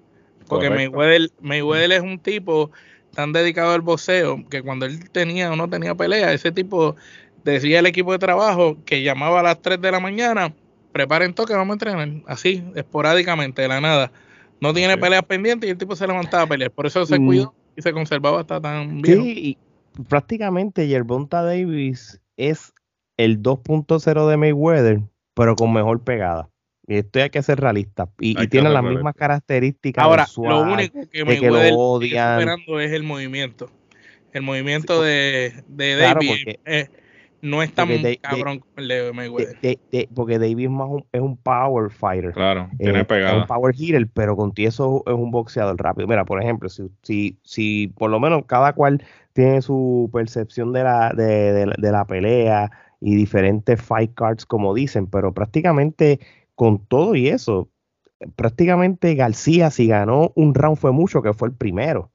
Porque 0.48 0.70
Mayweather, 0.70 1.30
Mayweather 1.40 1.92
es 1.92 2.02
un 2.02 2.18
tipo 2.18 2.70
tan 3.14 3.32
dedicado 3.32 3.72
al 3.72 3.80
boxeo 3.80 4.44
que 4.48 4.62
cuando 4.62 4.86
él 4.86 5.10
tenía 5.10 5.50
o 5.50 5.56
no 5.56 5.68
tenía 5.68 5.94
pelea, 5.94 6.32
ese 6.32 6.52
tipo 6.52 6.96
decía 7.44 7.78
al 7.78 7.86
equipo 7.86 8.12
de 8.12 8.18
trabajo 8.18 8.76
que 8.84 9.02
llamaba 9.02 9.40
a 9.40 9.42
las 9.42 9.62
3 9.62 9.80
de 9.80 9.90
la 9.90 10.00
mañana, 10.00 10.52
preparen 10.92 11.34
todo 11.34 11.46
que 11.46 11.54
vamos 11.54 11.74
a 11.74 11.74
entrenar, 11.74 12.08
así, 12.26 12.64
esporádicamente, 12.74 13.62
de 13.62 13.68
la 13.68 13.80
nada. 13.80 14.12
No 14.60 14.72
tiene 14.72 14.96
peleas 14.96 15.22
pendientes 15.22 15.68
y 15.68 15.70
el 15.70 15.78
tipo 15.78 15.94
se 15.94 16.06
levantaba 16.06 16.44
a 16.44 16.46
pelear. 16.46 16.70
Por 16.70 16.86
eso 16.86 17.04
se 17.04 17.18
mm. 17.18 17.26
cuidó 17.26 17.54
y 17.76 17.82
se 17.82 17.92
conservaba 17.92 18.40
hasta 18.40 18.60
tan 18.60 19.02
bien. 19.02 19.22
Sí, 19.22 19.58
y 19.96 20.02
prácticamente 20.08 20.88
Yerbonta 20.88 21.42
Davis 21.42 22.20
es 22.36 22.72
el 23.16 23.42
2.0 23.42 24.28
de 24.28 24.36
Mayweather, 24.36 25.00
pero 25.34 25.56
con 25.56 25.72
mejor 25.72 26.00
pegada. 26.02 26.48
Y 26.86 26.98
esto 26.98 27.20
hay 27.20 27.30
que 27.30 27.42
ser 27.42 27.58
realista. 27.60 28.08
Y, 28.20 28.34
tiene 28.48 28.70
las 28.70 28.82
mismas 28.82 29.14
características. 29.14 30.04
Ahora, 30.04 30.26
lo 30.36 30.60
único 30.60 31.00
que 31.10 31.24
me 31.24 31.38
que 31.38 31.50
lo 31.50 31.60
esperando 32.00 32.80
es 32.80 32.92
el 32.92 33.02
movimiento. 33.02 33.70
El 34.32 34.42
movimiento 34.42 35.02
de, 35.02 35.64
de 35.66 35.96
David 35.96 36.56
no 37.42 37.62
es 37.62 37.72
tan 37.72 37.88
cabrón 38.20 38.58
como 38.60 38.72
el 38.76 38.88
de 38.88 39.12
Mayweather. 39.12 39.78
porque 40.14 40.38
David 40.38 40.68
es 41.12 41.20
un, 41.20 41.36
power 41.36 41.90
fighter. 41.90 42.32
Claro, 42.32 42.68
eh, 42.72 42.84
tiene 42.84 43.04
pegada. 43.04 43.36
Es 43.36 43.40
un 43.42 43.46
power 43.46 43.74
hitter, 43.76 44.06
pero 44.12 44.36
con 44.36 44.52
ti 44.52 44.66
eso 44.66 45.02
es 45.06 45.14
un 45.14 45.30
boxeador 45.30 45.76
rápido. 45.78 46.08
Mira, 46.08 46.24
por 46.24 46.42
ejemplo, 46.42 46.68
si, 46.68 46.90
si, 47.02 47.38
si 47.42 47.88
por 47.96 48.10
lo 48.10 48.20
menos 48.20 48.44
cada 48.46 48.72
cual 48.72 49.02
tiene 49.32 49.62
su 49.62 50.10
percepción 50.12 50.72
de 50.72 50.84
la, 50.84 51.12
de, 51.14 51.72
de 51.76 51.92
la 51.92 52.04
pelea 52.04 52.70
y 53.00 53.14
diferentes 53.14 53.80
fight 53.80 54.14
cards, 54.14 54.46
como 54.46 54.74
dicen, 54.74 55.06
pero 55.06 55.32
prácticamente 55.32 56.20
con 56.56 56.84
todo 56.84 57.14
y 57.14 57.28
eso, 57.28 57.68
prácticamente 58.34 59.14
García, 59.14 59.70
si 59.70 59.86
ganó 59.86 60.32
un 60.34 60.54
round 60.54 60.78
fue 60.78 60.90
mucho, 60.90 61.22
que 61.22 61.32
fue 61.32 61.48
el 61.48 61.54
primero. 61.54 62.10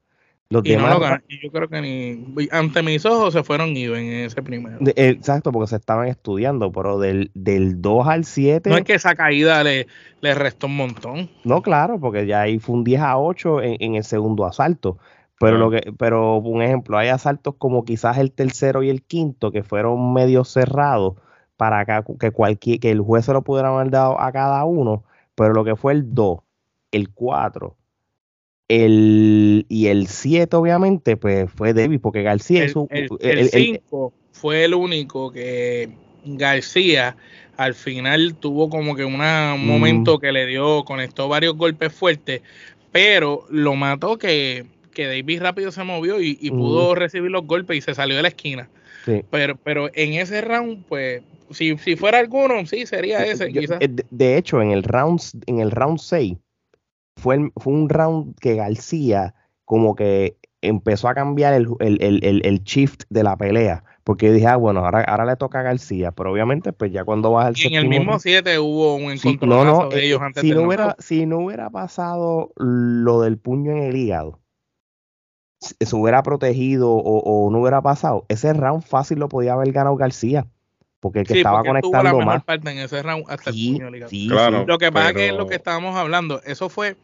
Los 0.50 0.66
y 0.66 0.72
demás, 0.72 0.98
no 1.00 1.18
yo 1.30 1.50
creo 1.50 1.66
que 1.66 1.80
ni 1.80 2.48
ante 2.50 2.82
mis 2.82 3.06
ojos 3.06 3.32
se 3.32 3.42
fueron 3.42 3.74
ido 3.74 3.96
en 3.96 4.12
ese 4.12 4.42
primero. 4.42 4.76
exacto, 4.96 5.50
porque 5.50 5.68
se 5.68 5.76
estaban 5.76 6.08
estudiando, 6.08 6.70
pero 6.70 6.98
del, 6.98 7.30
del 7.32 7.80
2 7.80 8.06
al 8.06 8.26
7. 8.26 8.68
No 8.68 8.76
es 8.76 8.84
que 8.84 8.92
esa 8.92 9.14
caída 9.14 9.64
le, 9.64 9.86
le 10.20 10.34
restó 10.34 10.66
un 10.66 10.76
montón. 10.76 11.30
No, 11.44 11.62
claro, 11.62 11.98
porque 11.98 12.26
ya 12.26 12.42
ahí 12.42 12.58
fue 12.58 12.74
un 12.74 12.84
10 12.84 13.00
a 13.00 13.18
8 13.18 13.62
en, 13.62 13.94
el 13.94 14.04
segundo 14.04 14.44
asalto. 14.44 14.98
Pero 15.40 15.56
lo 15.56 15.70
que, 15.70 15.90
pero 15.98 16.36
un 16.36 16.60
ejemplo, 16.60 16.98
hay 16.98 17.08
asaltos 17.08 17.54
como 17.56 17.86
quizás 17.86 18.18
el 18.18 18.30
tercero 18.30 18.82
y 18.82 18.90
el 18.90 19.02
quinto 19.02 19.52
que 19.52 19.62
fueron 19.62 20.12
medio 20.12 20.44
cerrados 20.44 21.14
para 21.62 22.02
que, 22.18 22.32
cualquier, 22.32 22.80
que 22.80 22.90
el 22.90 23.00
juez 23.00 23.24
se 23.24 23.32
lo 23.32 23.42
pudiera 23.42 23.68
haber 23.68 23.88
dado 23.88 24.20
a 24.20 24.32
cada 24.32 24.64
uno, 24.64 25.04
pero 25.36 25.54
lo 25.54 25.64
que 25.64 25.76
fue 25.76 25.92
el 25.92 26.12
2, 26.12 26.40
el 26.90 27.10
4 27.10 27.76
el, 28.66 29.64
y 29.68 29.86
el 29.86 30.08
7 30.08 30.56
obviamente, 30.56 31.16
pues 31.16 31.48
fue 31.52 31.72
David, 31.72 32.00
porque 32.02 32.24
García 32.24 32.64
es 32.64 32.74
un... 32.74 32.88
El 32.90 33.48
5 33.48 34.12
fue 34.32 34.64
el 34.64 34.74
único 34.74 35.30
que 35.30 35.90
García 36.24 37.16
al 37.56 37.74
final 37.74 38.34
tuvo 38.34 38.68
como 38.68 38.96
que 38.96 39.04
un 39.04 39.18
momento 39.64 40.18
que 40.18 40.32
le 40.32 40.48
dio, 40.48 40.84
conectó 40.84 41.28
varios 41.28 41.56
golpes 41.56 41.92
fuertes, 41.92 42.42
pero 42.90 43.46
lo 43.50 43.76
mató 43.76 44.18
que, 44.18 44.66
que 44.92 45.06
David 45.06 45.42
rápido 45.42 45.70
se 45.70 45.84
movió 45.84 46.20
y, 46.20 46.50
pudo 46.50 46.96
recibir 46.96 47.30
los 47.30 47.46
golpes 47.46 47.76
y 47.76 47.80
se 47.82 47.94
salió 47.94 48.16
de 48.16 48.22
la 48.22 48.28
esquina. 48.28 48.68
Pero, 49.30 49.56
pero 49.56 49.90
en 49.94 50.14
ese 50.14 50.40
round, 50.40 50.84
pues 50.86 51.22
si, 51.50 51.76
si 51.78 51.96
fuera 51.96 52.18
alguno, 52.18 52.64
sí, 52.66 52.86
sería 52.86 53.24
ese, 53.24 53.46
eh, 53.46 53.88
De, 54.10 54.36
hecho, 54.36 54.62
en 54.62 54.70
el 54.70 54.82
round, 54.82 55.20
en 55.46 55.60
el 55.60 55.70
round 55.70 55.98
6, 55.98 56.36
fue, 57.16 57.50
fue 57.56 57.72
un 57.72 57.88
round 57.88 58.38
que 58.40 58.56
García 58.56 59.34
como 59.64 59.94
que 59.94 60.36
empezó 60.60 61.08
a 61.08 61.14
cambiar 61.14 61.54
el, 61.54 61.68
el, 61.80 62.62
shift 62.62 63.02
de 63.10 63.22
la 63.22 63.36
pelea. 63.36 63.84
Porque 64.04 64.32
dije, 64.32 64.46
ah, 64.48 64.56
bueno, 64.56 64.84
ahora, 64.84 65.02
ahora 65.04 65.24
le 65.24 65.36
toca 65.36 65.60
a 65.60 65.62
García, 65.62 66.10
pero 66.10 66.32
obviamente, 66.32 66.72
pues 66.72 66.92
ya 66.92 67.04
cuando 67.04 67.32
vas 67.32 67.46
al 67.46 67.54
y 67.56 67.66
En 67.68 67.74
el 67.74 67.88
mismo 67.88 68.18
7 68.18 68.58
hubo 68.58 68.96
un 68.96 69.12
encuentro 69.12 69.46
no, 69.46 69.64
no, 69.64 69.88
de 69.88 70.04
ellos 70.04 70.20
antes 70.20 70.42
si 70.42 70.50
no 70.50 70.62
hubiera, 70.62 70.96
Si 70.98 71.26
no 71.26 71.38
hubiera 71.38 71.70
pasado 71.70 72.52
lo 72.56 73.20
del 73.20 73.38
puño 73.38 73.72
en 73.72 73.84
el 73.84 73.96
hígado, 73.96 74.40
se 75.62 75.96
hubiera 75.96 76.22
protegido 76.22 76.90
o, 76.90 77.18
o, 77.20 77.50
no 77.50 77.60
hubiera 77.60 77.80
pasado, 77.80 78.24
ese 78.28 78.52
round 78.52 78.82
fácil 78.82 79.18
lo 79.18 79.28
podía 79.28 79.54
haber 79.54 79.72
ganado 79.72 79.96
García 79.96 80.46
porque 81.00 81.20
el 81.20 81.26
que 81.26 81.38
estaba 81.38 81.64
conectando 81.64 82.18
la 82.20 82.24
más. 82.24 82.44
parte 82.44 82.70
en 82.70 82.78
ese 82.78 83.02
round 83.02 83.24
hasta 83.28 83.50
el 83.50 83.56
sí, 84.08 84.28
claro, 84.28 84.64
Lo 84.66 84.78
que 84.78 84.92
pasa 84.92 85.10
es 85.10 85.16
que 85.16 85.32
lo 85.32 85.48
que 85.48 85.56
estábamos 85.56 85.96
hablando, 85.96 86.40
eso 86.44 86.68
fue, 86.68 86.96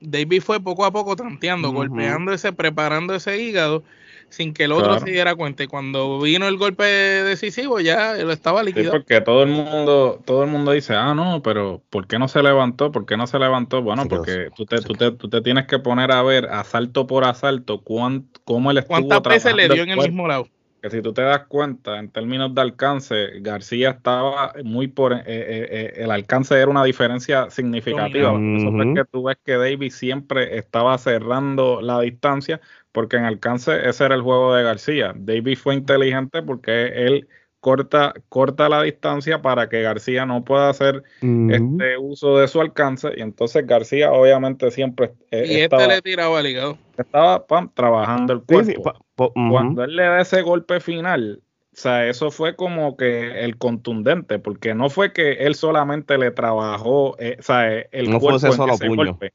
David 0.00 0.42
fue 0.42 0.58
poco 0.60 0.84
a 0.84 0.90
poco 0.90 1.14
tanteando, 1.14 1.70
golpeando 1.70 2.32
ese, 2.32 2.52
preparando 2.52 3.14
ese 3.14 3.40
hígado 3.40 3.84
sin 4.28 4.52
que 4.52 4.64
el 4.64 4.72
otro 4.72 4.98
se 4.98 5.10
diera 5.10 5.34
cuenta 5.34 5.62
y 5.62 5.66
cuando 5.66 6.20
vino 6.20 6.46
el 6.48 6.56
golpe 6.56 6.84
decisivo 6.84 7.80
ya 7.80 8.14
lo 8.14 8.32
estaba 8.32 8.62
liquidado. 8.62 8.92
Sí, 8.92 8.98
porque 8.98 9.20
todo 9.20 9.42
el 9.42 9.50
mundo 9.50 10.20
todo 10.24 10.44
el 10.44 10.50
mundo 10.50 10.72
dice, 10.72 10.94
"Ah, 10.94 11.14
no, 11.14 11.42
pero 11.42 11.82
¿por 11.90 12.06
qué 12.06 12.18
no 12.18 12.28
se 12.28 12.42
levantó? 12.42 12.92
¿Por 12.92 13.06
qué 13.06 13.16
no 13.16 13.26
se 13.26 13.38
levantó?" 13.38 13.82
Bueno, 13.82 14.04
porque 14.08 14.48
tú 14.54 14.66
te, 14.66 14.80
tú 14.80 14.92
te, 14.94 15.12
tú, 15.12 15.28
te, 15.28 15.40
tienes 15.40 15.66
que 15.66 15.78
poner 15.78 16.12
a 16.12 16.22
ver 16.22 16.46
asalto 16.46 17.06
por 17.06 17.24
asalto 17.24 17.82
cómo 17.82 18.70
él 18.70 18.78
estuvo 18.78 19.08
¿Cuántas 19.08 19.22
veces 19.22 19.54
le 19.54 19.68
dio 19.68 19.82
en 19.82 19.90
el 19.90 19.98
mismo 19.98 20.26
lado? 20.26 20.48
si 20.90 21.02
tú 21.02 21.12
te 21.12 21.22
das 21.22 21.46
cuenta, 21.46 21.98
en 21.98 22.10
términos 22.10 22.54
de 22.54 22.60
alcance, 22.60 23.40
García 23.40 23.90
estaba 23.90 24.52
muy 24.64 24.88
por 24.88 25.12
eh, 25.12 25.18
eh, 25.26 25.68
eh, 25.70 25.92
el 25.96 26.10
alcance 26.10 26.54
era 26.54 26.68
una 26.68 26.84
diferencia 26.84 27.50
significativa. 27.50 28.32
Eso 28.32 28.82
es 28.82 28.94
que 28.94 29.04
tú 29.10 29.24
ves 29.24 29.38
que 29.44 29.56
Davis 29.56 29.96
siempre 29.96 30.58
estaba 30.58 30.96
cerrando 30.98 31.80
la 31.80 32.00
distancia, 32.00 32.60
porque 32.96 33.18
en 33.18 33.26
alcance 33.26 33.86
ese 33.86 34.06
era 34.06 34.14
el 34.14 34.22
juego 34.22 34.54
de 34.54 34.62
García. 34.62 35.12
Davis 35.14 35.58
fue 35.58 35.74
inteligente 35.74 36.40
porque 36.40 36.86
él 37.06 37.28
corta, 37.60 38.14
corta 38.30 38.70
la 38.70 38.84
distancia 38.84 39.42
para 39.42 39.68
que 39.68 39.82
García 39.82 40.24
no 40.24 40.42
pueda 40.46 40.70
hacer 40.70 41.02
este 41.20 41.98
uso 41.98 42.38
de 42.38 42.48
su 42.48 42.58
alcance. 42.58 43.10
Y 43.14 43.20
entonces 43.20 43.66
García, 43.66 44.12
obviamente, 44.12 44.70
siempre. 44.70 45.12
y 45.30 45.58
este 45.58 45.86
le 45.86 46.00
tiraba 46.00 46.38
al 46.38 46.46
hígado. 46.46 46.78
Estaba 46.96 47.44
trabajando 47.74 48.32
el 48.32 48.42
cuerpo. 48.44 48.94
Cuando 49.14 49.84
él 49.84 49.94
le 49.94 50.04
da 50.04 50.22
ese 50.22 50.40
golpe 50.40 50.80
final, 50.80 51.42
o 51.74 51.78
sea, 51.78 52.08
eso 52.08 52.30
fue 52.30 52.56
como 52.56 52.96
que 52.96 53.44
el 53.44 53.58
contundente, 53.58 54.38
porque 54.38 54.74
no 54.74 54.88
fue 54.88 55.12
que 55.12 55.32
él 55.32 55.54
solamente 55.54 56.16
le 56.16 56.30
trabajó, 56.30 57.14
eh, 57.18 57.36
o 57.38 57.42
sea, 57.42 57.78
el 57.78 58.08
no 58.08 58.20
cuerpo 58.20 58.38
fue 58.38 58.48
ese 58.48 58.56
solo 58.56 58.78
puño. 58.78 58.96
Golpe. 58.96 59.34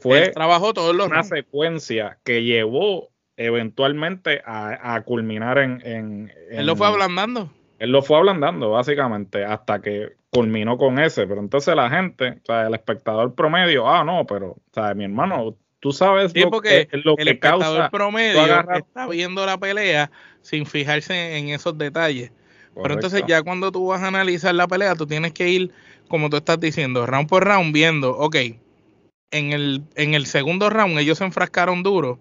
Fue 0.00 0.28
trabajó 0.30 0.74
todos 0.74 0.94
los 0.94 1.06
una 1.06 1.22
secuencia 1.22 2.18
que 2.24 2.42
llevó 2.42 3.10
eventualmente 3.36 4.42
a, 4.44 5.02
culminar 5.04 5.58
en, 5.58 6.32
Él 6.50 6.66
lo 6.66 6.76
fue 6.76 6.86
ablandando. 6.86 7.50
Él 7.78 7.90
lo 7.90 8.02
fue 8.02 8.18
ablandando, 8.18 8.70
básicamente, 8.70 9.44
hasta 9.44 9.80
que 9.80 10.12
culminó 10.30 10.78
con 10.78 10.98
ese. 10.98 11.26
Pero 11.26 11.40
entonces 11.40 11.74
la 11.74 11.90
gente, 11.90 12.38
o 12.42 12.46
sea, 12.46 12.66
el 12.68 12.74
espectador 12.74 13.34
promedio, 13.34 13.88
ah, 13.88 14.04
no, 14.04 14.24
pero, 14.26 14.50
o 14.50 14.62
sea, 14.72 14.94
mi 14.94 15.04
hermano, 15.04 15.56
Tú 15.84 15.92
sabes 15.92 16.34
lo, 16.34 16.50
porque 16.50 16.88
que, 16.90 16.96
lo 16.96 17.14
el 17.18 17.26
que 17.26 17.38
causa. 17.38 17.90
promedio 17.90 18.42
está 18.74 19.06
viendo 19.06 19.44
la 19.44 19.58
pelea 19.58 20.10
sin 20.40 20.64
fijarse 20.64 21.36
en 21.36 21.50
esos 21.50 21.76
detalles. 21.76 22.32
Pero 22.74 22.94
entonces 22.94 23.22
ya 23.28 23.42
cuando 23.42 23.70
tú 23.70 23.88
vas 23.88 24.00
a 24.00 24.08
analizar 24.08 24.54
la 24.54 24.66
pelea, 24.66 24.94
tú 24.94 25.06
tienes 25.06 25.34
que 25.34 25.50
ir, 25.50 25.72
como 26.08 26.30
tú 26.30 26.38
estás 26.38 26.58
diciendo, 26.58 27.04
round 27.04 27.28
por 27.28 27.44
round, 27.44 27.74
viendo, 27.74 28.16
ok, 28.16 28.36
en 29.34 29.52
el, 29.52 29.82
en 29.96 30.14
el 30.14 30.26
segundo 30.26 30.70
round 30.70 30.98
ellos 30.98 31.18
se 31.18 31.24
enfrascaron 31.24 31.82
duro 31.82 32.20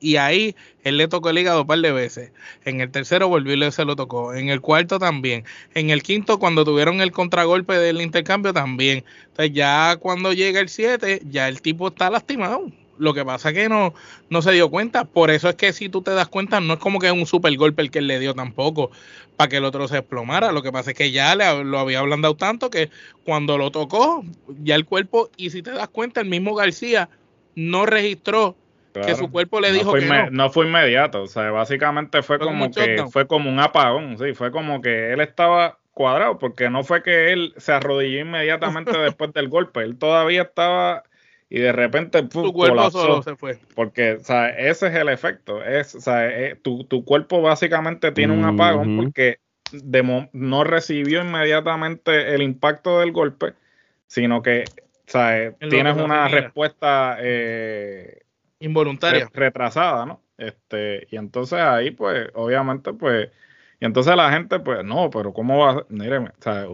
y 0.00 0.16
ahí 0.16 0.56
él 0.82 0.96
le 0.96 1.08
tocó 1.08 1.30
el 1.30 1.38
hígado 1.38 1.62
un 1.62 1.66
par 1.66 1.78
de 1.80 1.92
veces. 1.92 2.32
En 2.64 2.80
el 2.80 2.90
tercero 2.90 3.28
volvió 3.28 3.54
y 3.54 3.72
se 3.72 3.84
lo 3.84 3.96
tocó. 3.96 4.34
En 4.34 4.48
el 4.48 4.60
cuarto 4.60 4.98
también. 4.98 5.44
En 5.74 5.90
el 5.90 6.02
quinto, 6.02 6.38
cuando 6.38 6.64
tuvieron 6.64 7.00
el 7.00 7.12
contragolpe 7.12 7.74
del 7.74 8.00
intercambio, 8.00 8.52
también. 8.52 9.04
Entonces 9.28 9.52
ya 9.54 9.96
cuando 10.00 10.32
llega 10.32 10.60
el 10.60 10.68
siete, 10.70 11.20
ya 11.26 11.48
el 11.48 11.60
tipo 11.62 11.88
está 11.88 12.10
lastimado. 12.10 12.70
Lo 13.00 13.14
que 13.14 13.24
pasa 13.24 13.48
es 13.48 13.54
que 13.54 13.68
no, 13.68 13.94
no 14.28 14.42
se 14.42 14.52
dio 14.52 14.70
cuenta. 14.70 15.04
Por 15.04 15.30
eso 15.30 15.48
es 15.48 15.56
que 15.56 15.72
si 15.72 15.88
tú 15.88 16.02
te 16.02 16.12
das 16.12 16.28
cuenta, 16.28 16.60
no 16.60 16.74
es 16.74 16.78
como 16.78 17.00
que 17.00 17.06
es 17.06 17.12
un 17.12 17.26
super 17.26 17.54
golpe 17.56 17.82
el 17.82 17.90
que 17.90 17.98
él 17.98 18.06
le 18.06 18.18
dio 18.18 18.34
tampoco 18.34 18.90
para 19.36 19.48
que 19.48 19.56
el 19.56 19.64
otro 19.64 19.88
se 19.88 19.96
desplomara. 19.96 20.52
Lo 20.52 20.62
que 20.62 20.70
pasa 20.70 20.90
es 20.90 20.96
que 20.96 21.10
ya 21.10 21.34
le, 21.34 21.64
lo 21.64 21.78
había 21.78 22.00
ablandado 22.00 22.36
tanto 22.36 22.68
que 22.70 22.90
cuando 23.24 23.56
lo 23.56 23.70
tocó, 23.70 24.22
ya 24.62 24.74
el 24.74 24.84
cuerpo, 24.84 25.30
y 25.36 25.50
si 25.50 25.62
te 25.62 25.70
das 25.70 25.88
cuenta, 25.88 26.20
el 26.20 26.28
mismo 26.28 26.54
García 26.54 27.08
no 27.54 27.86
registró 27.86 28.56
que 28.92 29.14
su 29.14 29.30
cuerpo 29.30 29.60
le 29.60 29.72
dijo 29.72 29.92
que 29.94 30.04
no. 30.04 30.30
no 30.30 30.50
fue 30.50 30.66
inmediato, 30.66 31.22
o 31.22 31.26
sea, 31.26 31.50
básicamente 31.50 32.22
fue, 32.22 32.38
Fue 32.38 32.46
como 32.46 32.70
que 32.70 32.80
shutdown. 32.80 33.10
fue 33.10 33.26
como 33.26 33.50
un 33.50 33.60
apagón, 33.60 34.18
sí, 34.18 34.34
fue 34.34 34.50
como 34.50 34.80
que 34.82 35.12
él 35.12 35.20
estaba 35.20 35.78
cuadrado, 35.92 36.38
porque 36.38 36.70
no 36.70 36.82
fue 36.82 37.02
que 37.02 37.32
él 37.32 37.54
se 37.56 37.72
arrodilló 37.72 38.20
inmediatamente 38.20 38.92
después 38.98 39.32
del 39.32 39.48
golpe, 39.48 39.82
él 39.82 39.96
todavía 39.96 40.42
estaba 40.42 41.04
y 41.50 41.58
de 41.58 41.72
repente 41.72 42.20
Su 42.30 42.52
cuerpo 42.52 42.76
colapsó. 42.76 43.00
solo 43.02 43.22
se 43.22 43.36
fue. 43.36 43.58
Porque, 43.74 44.12
o 44.12 44.20
sea, 44.20 44.48
ese 44.50 44.86
es 44.86 44.94
el 44.94 45.08
efecto. 45.10 45.62
Es, 45.62 45.94
o 45.96 46.00
sea, 46.00 46.26
eh, 46.28 46.54
tu, 46.54 46.84
tu 46.84 47.04
cuerpo 47.04 47.42
básicamente 47.42 48.12
tiene 48.12 48.32
un 48.32 48.44
apagón 48.44 48.96
porque 48.96 49.40
de 49.72 50.28
no 50.32 50.64
recibió 50.64 51.22
inmediatamente 51.22 52.34
el 52.34 52.42
impacto 52.42 53.00
del 53.00 53.12
golpe, 53.12 53.52
sino 54.06 54.42
que, 54.42 54.64
o 54.64 55.10
sea, 55.10 55.38
eh, 55.42 55.56
tienes 55.68 55.96
una 55.96 56.28
respuesta 56.28 57.16
eh, 57.20 58.20
Involuntaria. 58.60 59.24
re- 59.26 59.30
retrasada, 59.46 60.06
¿no? 60.06 60.22
Este, 60.38 61.06
y 61.10 61.16
entonces 61.16 61.58
ahí, 61.58 61.90
pues, 61.90 62.28
obviamente, 62.34 62.92
pues, 62.92 63.28
y 63.80 63.86
entonces 63.86 64.14
la 64.14 64.30
gente, 64.30 64.60
pues, 64.60 64.84
no, 64.84 65.08
pero 65.08 65.32
¿cómo 65.32 65.58
va? 65.58 65.86
Míreme, 65.88 66.28
o 66.28 66.42
sea, 66.42 66.66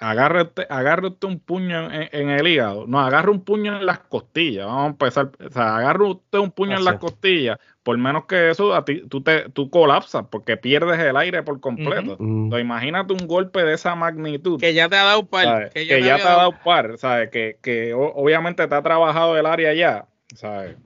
agarre 0.00 0.42
usted, 0.42 0.64
agarre 0.70 1.08
usted 1.08 1.28
un 1.28 1.38
puño 1.38 1.92
en, 1.92 2.08
en 2.12 2.30
el 2.30 2.48
hígado, 2.48 2.86
no, 2.86 2.98
agarre 2.98 3.30
un 3.30 3.44
puño 3.44 3.76
en 3.76 3.84
las 3.84 3.98
costillas, 3.98 4.64
vamos 4.64 4.84
a 4.84 4.86
empezar, 4.86 5.30
o 5.38 5.50
sea, 5.50 5.76
agarre 5.76 6.04
usted 6.04 6.38
un 6.38 6.50
puño 6.50 6.78
en 6.78 6.84
las 6.84 6.96
costillas, 6.96 7.58
por 7.82 7.98
menos 7.98 8.24
que 8.24 8.48
eso, 8.48 8.74
a 8.74 8.86
ti, 8.86 9.02
tú, 9.06 9.22
te, 9.22 9.50
tú 9.50 9.68
colapsas 9.68 10.24
porque 10.30 10.56
pierdes 10.56 10.98
el 10.98 11.16
aire 11.18 11.42
por 11.42 11.60
completo. 11.60 12.16
Mm. 12.18 12.44
Entonces, 12.44 12.64
imagínate 12.64 13.12
un 13.12 13.28
golpe 13.28 13.62
de 13.62 13.74
esa 13.74 13.94
magnitud. 13.94 14.58
Que 14.58 14.72
ya 14.72 14.88
te 14.88 14.96
ha 14.96 15.04
dado 15.04 15.26
par. 15.26 15.44
¿sabes? 15.44 15.74
Que 15.74 15.86
Que 15.86 16.02
ya, 16.02 16.16
te 16.16 16.22
ha 16.22 16.36
dado 16.36 16.54
par, 16.64 16.96
¿sabes? 16.96 17.30
Que, 17.30 17.58
que 17.62 17.92
obviamente 17.94 18.66
te 18.66 18.74
ha 18.74 18.82
trabajado 18.82 19.36
el 19.36 19.44
área 19.44 19.74
ya, 19.74 20.06
¿sabes? 20.34 20.76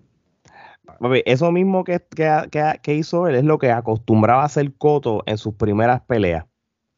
Eso 1.26 1.52
mismo 1.52 1.85
que, 1.85 2.00
que, 2.50 2.78
que- 2.82 2.94
hizo 2.94 3.26
él 3.28 3.35
es 3.37 3.44
lo 3.44 3.59
que 3.59 3.70
acostumbraba 3.73 4.44
hacer 4.44 4.75
Coto 4.76 5.23
en 5.26 5.38
sus 5.38 5.54
primeras 5.54 6.02
peleas. 6.02 6.47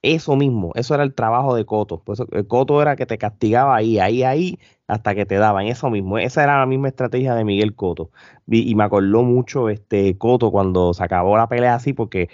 Eso 0.03 0.35
mismo, 0.37 0.73
eso 0.75 0.95
era 0.95 1.05
el 1.05 1.15
trabajo 1.15 1.55
de 1.55 1.65
Coto. 1.65 2.03
El 2.33 2.47
Coto 2.49 2.83
era 2.83 2.97
que 2.97 3.07
te 3.07 3.19
castigaba 3.19 3.77
ahí, 3.77 3.99
ahí, 4.01 4.25
ahí, 4.25 4.59
hasta 4.89 5.15
que 5.15 5.27
te 5.27 5.37
daban. 5.37 5.67
Eso 5.67 5.91
mismo, 5.91 6.19
esa 6.19 6.43
era 6.43 6.59
la 6.59 6.67
misma 6.67 6.89
estrategia 6.89 7.35
de 7.37 7.45
Miguel 7.45 7.75
Coto. 7.77 8.11
Y, 8.47 8.69
y 8.71 8.75
me 8.75 8.83
acordó 8.85 9.23
mucho 9.23 9.69
este 9.69 10.19
Coto 10.19 10.51
cuando 10.51 10.93
se 10.95 11.05
acabó 11.05 11.37
la 11.37 11.49
pelea 11.49 11.77
así, 11.77 11.93
porque 11.93 12.29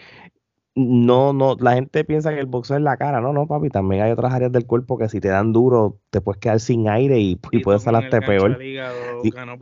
no, 0.78 1.32
no, 1.32 1.56
la 1.58 1.74
gente 1.74 2.04
piensa 2.04 2.32
que 2.32 2.38
el 2.40 2.46
boxeo 2.46 2.76
es 2.76 2.82
la 2.82 2.96
cara. 2.96 3.20
No, 3.20 3.32
no, 3.32 3.46
papi, 3.46 3.68
también 3.68 4.02
hay 4.02 4.12
otras 4.12 4.32
áreas 4.32 4.52
del 4.52 4.64
cuerpo 4.64 4.96
que 4.96 5.08
si 5.08 5.20
te 5.20 5.28
dan 5.28 5.52
duro, 5.52 5.98
te 6.10 6.20
puedes 6.20 6.38
quedar 6.40 6.60
sin 6.60 6.88
aire 6.88 7.18
y, 7.18 7.38
y 7.50 7.58
puedes 7.60 7.82
salarte 7.82 8.20
peor. 8.22 8.62
hígado 8.62 9.20
Y- 9.24 9.30
ganó 9.30 9.58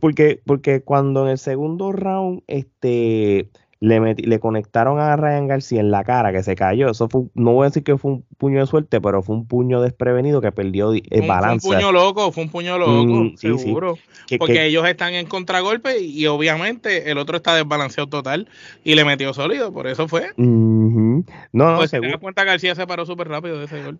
Porque, 0.00 0.40
porque 0.46 0.82
cuando 0.82 1.24
en 1.24 1.32
el 1.32 1.38
segundo 1.38 1.92
round 1.92 2.42
este, 2.46 3.50
le, 3.82 4.14
le 4.14 4.38
conectaron 4.38 5.00
a 5.00 5.16
Ryan 5.16 5.48
García 5.48 5.80
en 5.80 5.90
la 5.90 6.04
cara, 6.04 6.30
que 6.32 6.44
se 6.44 6.54
cayó, 6.54 6.88
eso 6.90 7.08
fue, 7.08 7.22
no 7.34 7.52
voy 7.52 7.64
a 7.64 7.68
decir 7.70 7.82
que 7.82 7.98
fue 7.98 8.12
un 8.12 8.22
puño 8.38 8.60
de 8.60 8.66
suerte, 8.66 9.00
pero 9.00 9.24
fue 9.24 9.34
un 9.34 9.48
puño 9.48 9.80
desprevenido 9.80 10.40
que 10.40 10.52
perdió 10.52 10.92
el 10.92 11.00
un, 11.00 11.02
fue 11.10 11.20
un 11.22 11.26
balance. 11.26 11.68
puño 11.68 11.90
loco, 11.90 12.30
fue 12.30 12.44
un 12.44 12.50
puño 12.50 12.78
loco, 12.78 13.12
Mm, 13.24 13.36
sí, 13.36 13.48
sí. 13.58 13.58
seguro. 13.58 13.98
que- 14.28 14.38
Porque 14.38 14.52
que- 14.54 14.66
ellos 14.66 14.86
están 14.86 15.14
en 15.14 15.26
contragolpe 15.26 15.98
y, 15.98 16.24
obviamente 16.28 17.10
el 17.10 17.18
otro 17.18 17.36
está 17.38 17.56
desbalanceado 17.56 18.08
total 18.08 18.48
y 18.84 18.94
le 18.94 19.04
metió 19.04 19.34
sólido, 19.34 19.72
por 19.72 19.88
eso 19.88 20.06
fue. 20.06 20.28
No, 20.36 21.24
no, 21.52 21.76
pues 21.76 21.90
seguro, 21.90 22.20
cuenta, 22.20 22.44
García 22.44 22.74
se 22.76 22.86
paró 22.86 23.04
súper 23.04 23.28
rápido 23.28 23.58
de 23.58 23.64
ese 23.64 23.82
gol. 23.82 23.98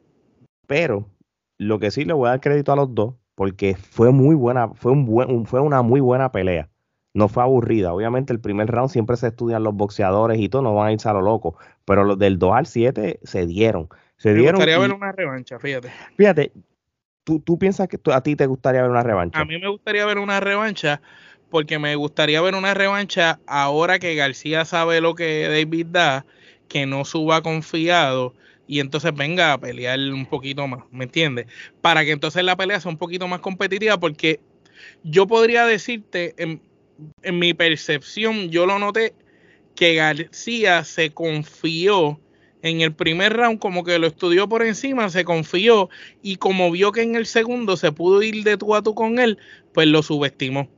pero 0.69 1.09
lo 1.59 1.79
que 1.81 1.91
sí 1.91 2.05
le 2.05 2.13
voy 2.13 2.29
a 2.29 2.31
dar 2.31 2.41
crédito 2.41 2.73
a 2.73 2.77
los 2.77 2.95
dos, 2.95 3.15
porque 3.35 3.75
fue 3.75 4.11
muy 4.13 4.35
buena, 4.37 4.69
fue 4.75 4.93
un 4.93 5.05
buen, 5.07 5.31
un- 5.31 5.45
fue 5.45 5.61
una 5.61 5.83
muy 5.83 6.01
buena 6.01 6.31
pelea. 6.33 6.69
No 7.15 7.29
fue 7.29 7.43
aburrida. 7.43 7.93
Obviamente 7.93 8.33
el 8.33 8.41
primer 8.41 8.69
round 8.69 8.91
siempre 8.91 9.17
se 9.17 9.29
estudian 9.29 9.63
los 9.63 9.75
boxeadores 9.75 10.39
y 10.41 10.49
todo, 10.49 10.63
no 10.63 10.75
van 10.75 10.89
a 10.89 10.93
irse 10.93 11.09
a 11.09 11.13
lo 11.13 11.21
loco. 11.21 11.57
Pero 11.85 12.05
los 12.05 12.19
del 12.19 12.39
2 12.39 12.53
al 12.55 12.67
7 12.67 13.21
se 13.23 13.47
dieron. 13.47 13.89
Se 14.17 14.31
Me 14.31 14.37
dieron. 14.39 14.55
gustaría 14.57 14.79
y- 14.79 14.81
ver 14.81 14.93
una 14.93 15.13
revancha, 15.13 15.59
fíjate. 15.59 15.91
Fíjate, 16.17 16.53
tú, 17.25 17.41
tú 17.41 17.59
piensas 17.59 17.89
que 17.89 17.99
a 18.13 18.21
ti 18.23 18.35
te 18.37 18.47
gustaría 18.47 18.83
ver 18.83 18.91
una 18.91 19.03
revancha. 19.03 19.39
A 19.39 19.45
mí 19.45 19.59
me 19.59 19.69
gustaría 19.69 20.07
ver 20.07 20.19
una 20.19 20.41
revancha 20.41 21.03
porque 21.51 21.79
me 21.79 21.95
gustaría 21.97 22.41
ver 22.41 22.55
una 22.55 22.73
revancha 22.73 23.41
ahora 23.47 23.99
que 23.99 24.15
García 24.15 24.65
sabe 24.65 25.03
lo 25.03 25.15
que 25.15 25.49
David 25.49 25.87
da, 25.91 26.25
que 26.69 26.87
no 26.87 27.05
suba 27.05 27.43
confiado 27.43 28.33
y 28.67 28.81
entonces 28.81 29.15
venga 29.15 29.53
a 29.53 29.59
pelear 29.59 29.99
un 29.99 30.25
poquito 30.25 30.67
más, 30.67 30.85
¿me 30.91 31.05
entiendes? 31.05 31.47
Para 31.83 32.07
que 32.07 32.13
entonces 32.13 32.43
la 32.43 32.57
pelea 32.57 32.81
sea 32.81 32.91
un 32.91 32.97
poquito 32.97 33.29
más 33.29 33.41
competitiva 33.41 33.99
porque 34.01 34.41
yo 35.03 35.27
podría 35.27 35.67
decirte, 35.67 36.35
en, 36.39 36.63
en 37.23 37.39
mi 37.39 37.55
percepción, 37.55 38.51
yo 38.51 38.67
lo 38.67 38.79
noté 38.79 39.15
que 39.75 39.95
García 39.95 40.85
se 40.85 41.11
confió 41.13 42.21
en 42.63 42.81
el 42.81 42.93
primer 42.95 43.33
round, 43.33 43.59
como 43.59 43.83
que 43.85 43.99
lo 43.99 44.07
estudió 44.07 44.49
por 44.49 44.63
encima, 44.63 45.09
se 45.11 45.25
confió 45.25 45.91
y 46.23 46.37
como 46.37 46.71
vio 46.71 46.93
que 46.93 47.03
en 47.03 47.17
el 47.17 47.27
segundo 47.27 47.77
se 47.77 47.91
pudo 47.91 48.23
ir 48.23 48.45
de 48.45 48.57
tú 48.57 48.75
a 48.75 48.83
tú 48.83 48.95
con 48.95 49.19
él, 49.19 49.39
pues 49.73 49.89
lo 49.89 50.03
subestimó. 50.03 50.69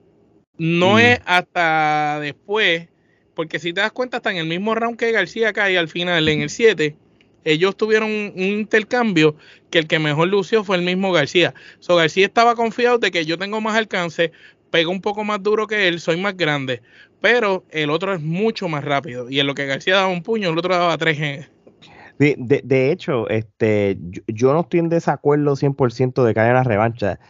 No 0.57 0.95
Mm. 0.95 0.99
es 0.99 1.21
hasta 1.27 2.21
después, 2.21 2.89
porque 3.35 3.59
si 3.59 3.73
te 3.73 3.81
das 3.81 3.93
cuenta, 3.93 4.19
hasta 4.19 4.31
en 4.31 4.39
el 4.39 4.47
mismo 4.47 4.75
round 4.75 4.97
que 4.97 5.13
García 5.13 5.53
cae 5.53 5.77
al 5.77 5.89
final, 5.89 6.29
en 6.29 6.41
el 6.43 6.51
7, 6.51 6.97
ellos 7.45 7.77
tuvieron 7.77 8.09
un, 8.11 8.33
un 8.35 8.43
intercambio 8.45 9.37
que 9.71 9.81
el 9.81 9.87
que 9.87 9.99
mejor 9.99 10.29
lució 10.29 10.65
fue 10.65 10.77
el 10.77 10.83
mismo 10.83 11.13
García. 11.13 11.53
So, 11.81 11.97
García 11.97 12.25
estaba 12.25 12.55
confiado 12.55 12.99
de 12.99 13.11
que 13.11 13.27
yo 13.27 13.37
tengo 13.37 13.61
más 13.61 13.77
alcance, 13.77 14.33
pego 14.75 14.91
un 14.91 15.01
poco 15.01 15.23
más 15.23 15.41
duro 15.41 15.69
que 15.69 15.87
él, 15.87 16.01
soy 16.01 16.21
más 16.21 16.37
grande, 16.37 16.83
pero 17.21 17.63
el 17.71 17.91
otro 17.91 18.13
es 18.13 18.21
mucho 18.21 18.67
más 18.69 18.85
rápido. 18.85 19.31
Y 19.31 19.39
en 19.39 19.47
lo 19.47 19.55
que 19.55 19.67
García 19.67 19.95
daba 19.95 20.09
un 20.09 20.25
puño, 20.25 20.51
el 20.51 20.59
otro 20.59 20.75
daba 20.75 20.99
tres. 20.99 21.49
De, 22.19 22.35
de- 22.65 22.91
hecho, 22.91 23.29
este, 23.29 23.97
yo, 24.27 24.53
no 24.53 24.63
estoy 24.63 24.81
en 24.81 24.89
desacuerdo 24.89 25.55
100% 25.55 26.25
de 26.25 26.35
que 26.35 26.41
haya 26.41 26.51
una 26.51 26.65
revancha. 26.65 27.21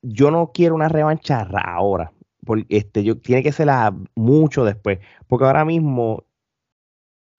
Yo 0.00 0.30
no 0.30 0.52
quiero 0.54 0.76
una 0.76 0.88
revancha 0.88 1.42
ra- 1.42 1.74
ahora. 1.74 2.12
Porque 2.46 2.66
este, 2.68 3.02
yo, 3.02 3.18
tiene 3.18 3.42
que 3.42 3.50
ser 3.50 3.66
mucho 4.14 4.64
después. 4.64 5.00
Porque 5.26 5.44
ahora 5.44 5.64
mismo, 5.64 6.24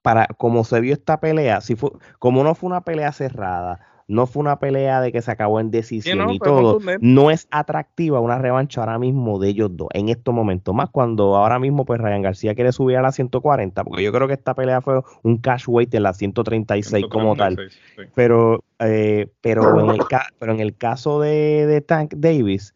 para 0.01 0.27
como 0.27 0.65
se 0.65 0.81
vio 0.81 0.91
esta 0.91 1.21
pelea, 1.21 1.61
si 1.61 1.77
fue, 1.77 1.91
como 2.19 2.43
no 2.43 2.53
fue 2.53 2.67
una 2.67 2.81
pelea 2.81 3.13
cerrada, 3.13 3.79
no 4.07 4.25
fue 4.27 4.41
una 4.41 4.59
pelea 4.59 5.01
de 5.01 5.11
que 5.11 5.21
se 5.21 5.31
acabó 5.31 5.59
en 5.59 5.71
decisión 5.71 6.17
no, 6.17 6.31
y 6.31 6.39
todo, 6.39 6.79
no 6.99 7.31
es 7.31 7.47
atractiva 7.51 8.19
una 8.19 8.37
revancha 8.37 8.81
ahora 8.81 8.99
mismo 8.99 9.39
de 9.39 9.49
ellos 9.49 9.69
dos, 9.73 9.87
en 9.93 10.09
estos 10.09 10.33
momentos. 10.33 10.73
Más 10.73 10.89
cuando 10.89 11.35
ahora 11.35 11.59
mismo, 11.59 11.85
pues 11.85 11.99
Ryan 11.99 12.21
García 12.21 12.55
quiere 12.55 12.71
subir 12.71 12.97
a 12.97 13.01
la 13.01 13.11
140, 13.11 13.83
porque 13.83 14.03
yo 14.03 14.11
creo 14.11 14.27
que 14.27 14.33
esta 14.33 14.53
pelea 14.53 14.81
fue 14.81 15.01
un 15.23 15.37
cash 15.37 15.65
weight 15.67 15.93
en 15.93 16.03
la 16.03 16.13
136 16.13 17.05
como 17.09 17.35
tal. 17.35 17.55
136, 17.55 17.81
sí. 17.95 18.11
Pero, 18.15 18.63
eh, 18.79 19.27
pero, 19.41 19.79
en 19.79 19.89
el 19.91 19.99
pero 20.39 20.53
en 20.53 20.59
el 20.59 20.75
caso 20.75 21.19
de, 21.19 21.65
de 21.65 21.81
Tank 21.81 22.13
Davis, 22.15 22.75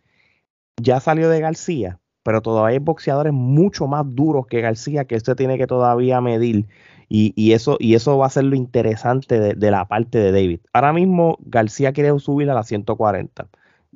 ya 0.81 0.99
salió 0.99 1.29
de 1.29 1.39
García, 1.39 1.99
pero 2.23 2.41
todavía 2.41 2.73
hay 2.73 2.79
boxeadores 2.79 3.33
mucho 3.33 3.87
más 3.87 4.03
duros 4.07 4.47
que 4.47 4.61
García 4.61 5.05
que 5.05 5.15
usted 5.15 5.35
tiene 5.35 5.57
que 5.57 5.67
todavía 5.67 6.21
medir. 6.21 6.67
Y, 7.09 7.33
y 7.35 7.53
eso, 7.53 7.77
y 7.79 7.95
eso 7.95 8.17
va 8.17 8.27
a 8.27 8.29
ser 8.29 8.43
lo 8.43 8.55
interesante 8.55 9.55
de, 9.55 9.71
la 9.71 9.87
parte 9.87 10.17
de 10.17 10.31
David. 10.31 10.59
Ahora 10.73 10.93
mismo 10.93 11.37
García 11.41 11.93
quiere 11.93 12.17
subir 12.19 12.49
a 12.49 12.53
la 12.53 12.63
140. 12.63 13.47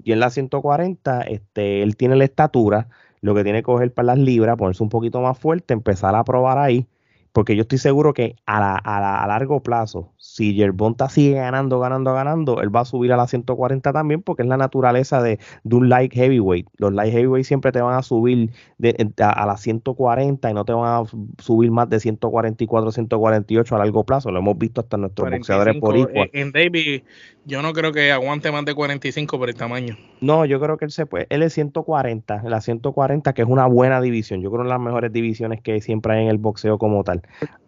Y 0.04 0.14
en 0.14 0.20
la 0.20 0.30
140, 0.30 1.22
este, 1.24 1.84
él 1.84 1.98
tiene 1.98 2.16
la 2.16 2.24
estatura, 2.24 2.88
lo 3.22 3.36
que 3.36 3.44
tiene 3.44 3.60
que 3.60 3.64
coger 3.64 3.94
para 3.94 4.08
las 4.08 4.20
libras, 4.20 4.58
ponerse 4.58 4.84
un 4.84 4.90
poquito 4.90 5.22
más 5.22 5.38
fuerte, 5.38 5.74
empezar 5.74 6.16
a 6.16 6.24
probar 6.24 6.58
ahí. 6.58 6.88
Porque 7.34 7.56
yo 7.56 7.62
estoy 7.62 7.78
seguro 7.78 8.14
que 8.14 8.36
a, 8.46 8.60
la- 8.60 8.76
a 8.76 9.00
la- 9.00 9.24
a 9.24 9.28
largo 9.28 9.62
plazo, 9.64 10.12
si 10.18 10.54
Yerbonta 10.54 11.08
sigue 11.10 11.36
ganando, 11.36 11.80
ganando, 11.80 12.14
ganando, 12.14 12.62
él 12.62 12.76
va 12.76 12.82
a 12.82 12.86
subir 12.86 13.14
a 13.14 13.18
la 13.18 13.28
140 13.28 13.94
también, 13.94 14.22
porque 14.22 14.44
es 14.44 14.50
la 14.50 14.58
naturaleza 14.58 15.22
de, 15.22 15.40
de 15.64 15.76
un 15.76 15.88
light 15.90 16.14
heavyweight. 16.14 16.68
Los 16.78 16.94
light 16.94 17.14
heavyweight 17.14 17.46
siempre 17.46 17.72
te 17.72 17.82
van 17.82 17.96
a 17.96 18.02
subir 18.04 18.50
de, 18.78 19.12
a, 19.22 19.30
a 19.30 19.46
las 19.46 19.62
140 19.62 20.50
y 20.50 20.54
no 20.54 20.66
te 20.66 20.74
van 20.74 21.04
a 21.04 21.08
subir 21.42 21.72
más 21.72 21.90
de 21.90 22.00
144, 22.00 22.92
148 22.92 23.76
a 23.76 23.80
largo 23.80 24.04
plazo. 24.04 24.32
Lo 24.32 24.40
hemos 24.40 24.58
visto 24.58 24.82
hasta 24.82 24.98
en 24.98 25.02
nuestros 25.02 25.24
45, 25.30 25.38
boxeadores 25.40 25.82
por 25.82 25.98
igual. 25.98 26.30
eh, 26.34 26.42
En 26.42 26.52
David, 26.52 27.02
yo 27.46 27.62
no 27.62 27.74
creo 27.74 27.92
que 27.92 28.12
aguante 28.12 28.52
más 28.52 28.66
de 28.66 28.76
45 28.76 29.38
por 29.40 29.50
el 29.50 29.56
tamaño. 29.56 29.98
No, 30.22 30.46
yo 30.46 30.60
creo 30.60 30.78
que 30.78 30.86
él 30.86 30.92
se 30.92 31.06
puede. 31.08 31.26
Él 31.30 31.42
es 31.44 31.54
140, 31.54 32.44
la 32.46 32.62
140, 32.62 33.34
que 33.34 33.42
es 33.42 33.48
una 33.48 33.66
buena 33.66 34.00
división. 34.02 34.42
Yo 34.42 34.52
creo 34.52 34.62
que 34.64 34.68
es 34.68 34.72
las 34.72 34.80
mejores 34.80 35.12
divisiones 35.12 35.62
que 35.62 35.82
siempre 35.82 36.14
hay 36.16 36.24
en 36.24 36.30
el 36.30 36.38
boxeo 36.38 36.78
como 36.78 37.04
tal. 37.04 37.21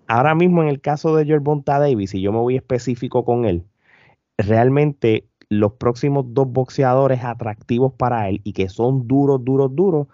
Ahora 0.07 0.35
mismo, 0.35 0.61
en 0.63 0.69
el 0.69 0.81
caso 0.81 1.15
de 1.15 1.25
Gervonta 1.25 1.79
Davis, 1.79 2.13
y 2.13 2.21
yo 2.21 2.31
me 2.31 2.39
voy 2.39 2.55
específico 2.57 3.25
con 3.25 3.45
él, 3.45 3.65
realmente 4.37 5.27
los 5.49 5.73
próximos 5.73 6.25
dos 6.29 6.47
boxeadores 6.51 7.23
atractivos 7.23 7.93
para 7.93 8.29
él 8.29 8.41
y 8.43 8.53
que 8.53 8.69
son 8.69 9.07
duros, 9.07 9.43
duros, 9.45 9.75
duros, 9.75 10.07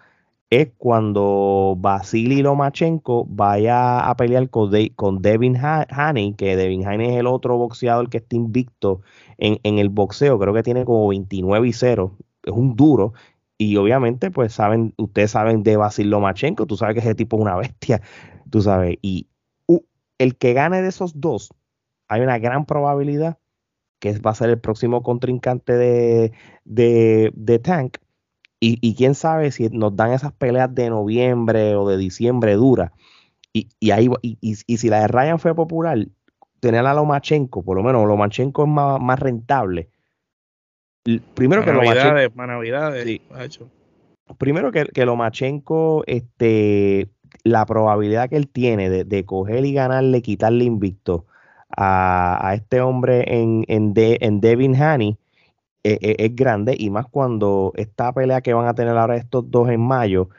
es 0.49 0.69
cuando 0.78 1.75
Vasily 1.80 2.41
Lomachenko 2.43 3.25
vaya 3.30 3.99
a 4.10 4.15
pelear 4.17 4.49
con, 4.49 4.71
De- 4.71 4.93
con 4.95 5.21
Devin 5.21 5.58
Ha- 5.58 5.88
Haney, 5.89 6.34
que 6.36 6.56
Devin 6.58 6.88
Haney 6.88 7.10
es 7.13 7.17
el 7.19 7.28
otro 7.28 7.58
boxeador 7.58 8.10
que 8.10 8.17
está 8.19 8.36
invicto 8.36 9.02
en, 9.38 9.60
en 9.63 9.80
el 9.80 9.89
boxeo, 9.89 10.39
creo 10.39 10.54
que 10.54 10.63
tiene 10.63 10.86
como 10.86 11.08
29 11.10 11.67
y 11.69 11.73
0, 11.73 12.17
es 12.43 12.54
un 12.54 12.75
duro. 12.75 13.13
Y 13.58 13.78
obviamente, 13.78 14.32
pues 14.32 14.54
saben, 14.54 14.93
ustedes 14.97 15.32
saben 15.32 15.63
de 15.63 15.78
Basil 15.78 16.10
Lomachenko, 16.10 16.65
tú 16.67 16.78
sabes 16.78 16.95
que 16.95 17.02
ese 17.02 17.15
tipo 17.15 17.38
es 17.38 17.41
una 17.43 17.58
bestia, 17.58 18.02
tú 18.49 18.62
sabes. 18.62 18.97
Y 19.02 19.28
el 20.20 20.38
que 20.38 20.54
gane 20.54 20.84
de 20.84 20.90
esos 20.90 21.20
dos, 21.20 21.52
hay 22.08 22.22
una 22.22 22.38
gran 22.38 22.66
probabilidad 22.66 23.40
que 24.00 24.18
va 24.20 24.32
a 24.32 24.36
ser 24.36 24.50
el 24.50 24.60
próximo 24.60 25.02
contrincante 25.02 25.74
de, 25.74 26.32
de, 26.66 27.60
Tank. 27.60 27.98
Y, 28.62 28.96
quién 28.96 29.16
sabe 29.16 29.52
si 29.52 29.70
nos 29.70 29.96
dan 29.96 30.12
esas 30.12 30.34
peleas 30.34 30.74
de 30.76 30.90
noviembre 30.90 31.76
o 31.76 31.88
de 31.88 31.98
diciembre 31.98 32.54
dura. 32.56 32.92
Y, 33.54 33.70
y 33.80 33.92
ahí, 33.92 34.10
y, 34.22 34.56
si 34.56 34.90
la 34.90 35.02
de 35.02 35.08
Ryan 35.08 35.40
fue 35.40 35.56
popular, 35.56 35.98
tener 36.60 36.86
a 36.86 36.94
Lomachenko, 36.94 37.64
por 37.64 37.78
lo 37.78 37.84
menos 37.84 38.06
Lomachenko 38.06 38.64
es 38.64 38.70
más, 38.70 39.00
más 39.00 39.20
rentable. 39.20 39.90
Primero 41.34 41.64
que 41.64 41.72
Lomachenko. 41.72 42.36
Navidades, 42.36 43.20
Primero 44.38 44.72
que, 44.72 44.86
que 44.86 45.06
Lomachenko, 45.06 46.04
este, 46.06 47.10
la 47.44 47.65
probabilidad 47.65 48.30
que 48.30 48.38
él 48.38 48.48
tiene 48.48 48.89
de, 48.89 49.26
coger 49.26 49.65
y 49.65 49.74
ganarle, 49.74 50.22
quitarle 50.22 50.65
invicto 50.65 51.26
a, 51.78 52.54
este 52.56 52.82
hombre 52.82 53.24
en, 53.28 53.65
en, 53.68 53.94
en 53.96 54.42
Devin 54.42 54.76
Haney 54.76 55.18
eh, 55.84 55.98
eh, 56.02 56.15
es 56.20 56.36
grande 56.36 56.76
y 56.78 56.89
más 56.89 57.06
cuando 57.08 57.72
esta 57.76 58.12
pelea 58.13 58.42
que 58.42 58.54
van 58.54 58.68
a 58.68 58.74
tener 58.74 58.98
ahora 58.98 59.15
estos 59.15 59.50
dos 59.50 59.70
en 59.70 59.80
mayo 59.80 60.30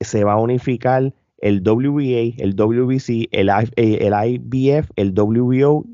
se 0.00 0.24
va 0.24 0.34
a 0.34 0.40
unificar 0.40 1.12
el 1.38 1.62
WBA, 1.62 2.36
el 2.38 2.54
WBC, 2.56 3.28
el, 3.32 3.48
eh, 3.48 3.98
el 4.00 4.14
IBF, 4.14 4.90
el 4.96 5.12
WBO. 5.14 5.84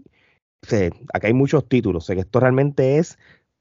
acá 1.12 1.28
hay 1.28 1.34
muchos 1.34 1.68
títulos. 1.68 2.04
O 2.04 2.06
sea, 2.06 2.14
que 2.16 2.22
esto 2.22 2.40
realmente 2.40 2.98
es 2.98 3.18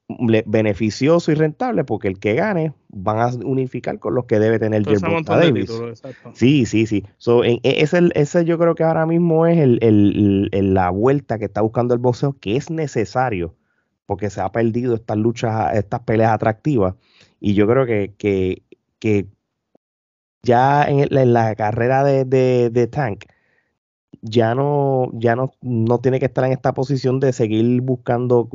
beneficioso 0.08 1.32
y 1.32 1.34
rentable 1.34 1.84
porque 1.84 2.08
el 2.08 2.18
que 2.18 2.34
gane 2.34 2.74
van 2.88 3.18
a 3.18 3.28
unificar 3.44 3.98
con 3.98 4.14
los 4.14 4.26
que 4.26 4.38
debe 4.38 4.58
tener 4.58 4.84
Gervonta 4.84 5.36
Davis. 5.36 5.70
sí, 6.34 6.66
sí, 6.66 6.86
sí. 6.86 7.04
E, 7.44 7.60
ese, 7.62 8.10
ese, 8.14 8.44
yo 8.44 8.58
creo 8.58 8.74
que 8.74 8.84
ahora 8.84 9.06
mismo 9.06 9.46
es 9.46 9.58
el, 9.58 10.50
la 10.52 10.90
vuelta 10.90 11.38
que 11.38 11.46
está 11.46 11.62
buscando 11.62 11.94
el 11.94 12.00
boxeo 12.00 12.36
que 12.38 12.56
es 12.56 12.70
necesario 12.70 13.54
porque 14.04 14.28
se 14.28 14.42
ha 14.42 14.52
perdido 14.52 14.94
estas 14.94 15.16
luchas, 15.16 15.74
estas 15.74 16.00
peleas 16.00 16.32
atractivas 16.32 16.94
y 17.40 17.54
yo 17.54 17.66
creo 17.66 17.86
que, 17.86 18.14
que, 18.18 18.62
que 18.98 19.26
ya 20.42 20.84
en, 20.84 21.32
la 21.32 21.54
carrera 21.54 22.04
de, 22.04 22.24
de 22.70 22.86
Tank 22.88 23.24
ya 24.26 24.54
no, 24.54 25.10
ya 25.12 25.36
no, 25.36 25.52
no 25.60 25.98
tiene 25.98 26.18
que 26.18 26.24
estar 26.26 26.44
en 26.44 26.52
esta 26.52 26.72
posición 26.72 27.20
de 27.20 27.34
seguir 27.34 27.82
buscando 27.82 28.48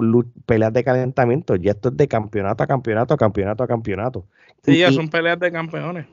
peleas 0.47 0.73
de 0.73 0.83
calentamiento. 0.83 1.55
Ya 1.55 1.71
esto 1.71 1.89
es 1.89 1.97
de 1.97 2.07
campeonato 2.07 2.63
a 2.63 2.67
campeonato 2.67 3.13
a 3.13 3.17
campeonato 3.17 3.63
a 3.63 3.67
campeonato. 3.67 4.25
Sí, 4.63 4.79
ya 4.79 4.91
son 4.91 5.09
peleas 5.09 5.39
de 5.39 5.51
campeones. 5.51 6.07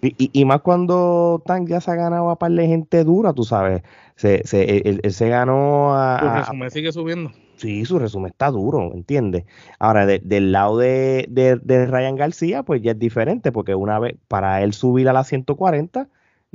Y, 0.00 0.30
y, 0.32 0.44
más 0.44 0.60
cuando 0.60 1.42
Tank 1.44 1.68
ya 1.68 1.80
se 1.80 1.90
ha 1.90 1.96
ganado 1.96 2.30
a 2.30 2.38
par 2.38 2.52
de 2.52 2.68
gente 2.68 3.02
dura, 3.02 3.32
tú 3.32 3.42
sabes. 3.42 3.82
Se, 4.14 4.46
se, 4.46 4.88
él, 4.88 5.00
se 5.10 5.28
ganó 5.28 5.96
a. 5.96 6.20
Su 6.20 6.38
resumen 6.38 6.70
sigue 6.70 6.92
subiendo. 6.92 7.32
Sí, 7.56 7.84
su 7.84 7.98
resumen 7.98 8.30
está 8.30 8.52
duro, 8.52 8.92
¿entiendes? 8.94 9.44
Ahora, 9.80 10.06
del 10.06 10.52
lado 10.52 10.78
de, 10.78 11.26
de, 11.28 11.56
de, 11.56 11.86
Ryan 11.86 12.14
García, 12.14 12.62
pues 12.62 12.82
ya 12.82 12.92
es 12.92 12.98
diferente, 13.00 13.50
porque 13.50 13.74
una 13.74 13.98
vez, 13.98 14.14
para 14.28 14.62
él 14.62 14.72
subir 14.72 15.08
a 15.08 15.12
la 15.12 15.24
140, 15.24 16.08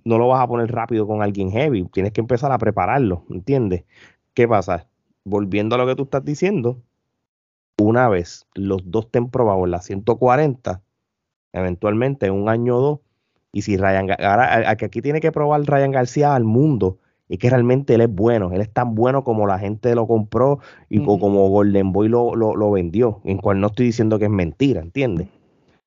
no 0.03 0.17
lo 0.17 0.27
vas 0.27 0.43
a 0.43 0.47
poner 0.47 0.71
rápido 0.71 1.07
con 1.07 1.21
alguien 1.21 1.51
heavy, 1.51 1.83
tienes 1.85 2.11
que 2.11 2.21
empezar 2.21 2.51
a 2.51 2.57
prepararlo, 2.57 3.25
¿entiendes? 3.29 3.85
¿Qué 4.33 4.47
pasa? 4.47 4.87
Volviendo 5.23 5.75
a 5.75 5.77
lo 5.77 5.85
que 5.85 5.95
tú 5.95 6.03
estás 6.03 6.25
diciendo, 6.25 6.81
una 7.77 8.09
vez 8.09 8.47
los 8.55 8.81
dos 8.89 9.05
estén 9.05 9.29
probados 9.29 9.65
en 9.65 9.71
la 9.71 9.81
140, 9.81 10.81
eventualmente 11.53 12.25
en 12.25 12.33
un 12.33 12.49
año 12.49 12.77
o 12.77 12.81
dos, 12.81 12.99
y 13.51 13.61
si 13.61 13.77
Ryan, 13.77 14.09
ahora 14.19 14.75
que 14.75 14.85
aquí 14.85 15.01
tiene 15.01 15.19
que 15.19 15.31
probar 15.31 15.61
Ryan 15.61 15.91
García 15.91 16.35
al 16.35 16.43
mundo, 16.43 16.97
y 17.29 17.37
que 17.37 17.49
realmente 17.49 17.95
él 17.95 18.01
es 18.01 18.13
bueno, 18.13 18.51
él 18.51 18.61
es 18.61 18.71
tan 18.71 18.95
bueno 18.95 19.23
como 19.23 19.47
la 19.47 19.57
gente 19.57 19.95
lo 19.95 20.07
compró 20.07 20.59
y 20.89 21.03
como 21.03 21.49
Golden 21.49 21.91
Boy 21.91 22.09
lo, 22.09 22.35
lo, 22.35 22.55
lo 22.55 22.71
vendió, 22.71 23.21
en 23.23 23.37
cual 23.37 23.59
no 23.59 23.67
estoy 23.67 23.87
diciendo 23.87 24.19
que 24.19 24.25
es 24.25 24.31
mentira, 24.31 24.81
¿entiendes? 24.81 25.29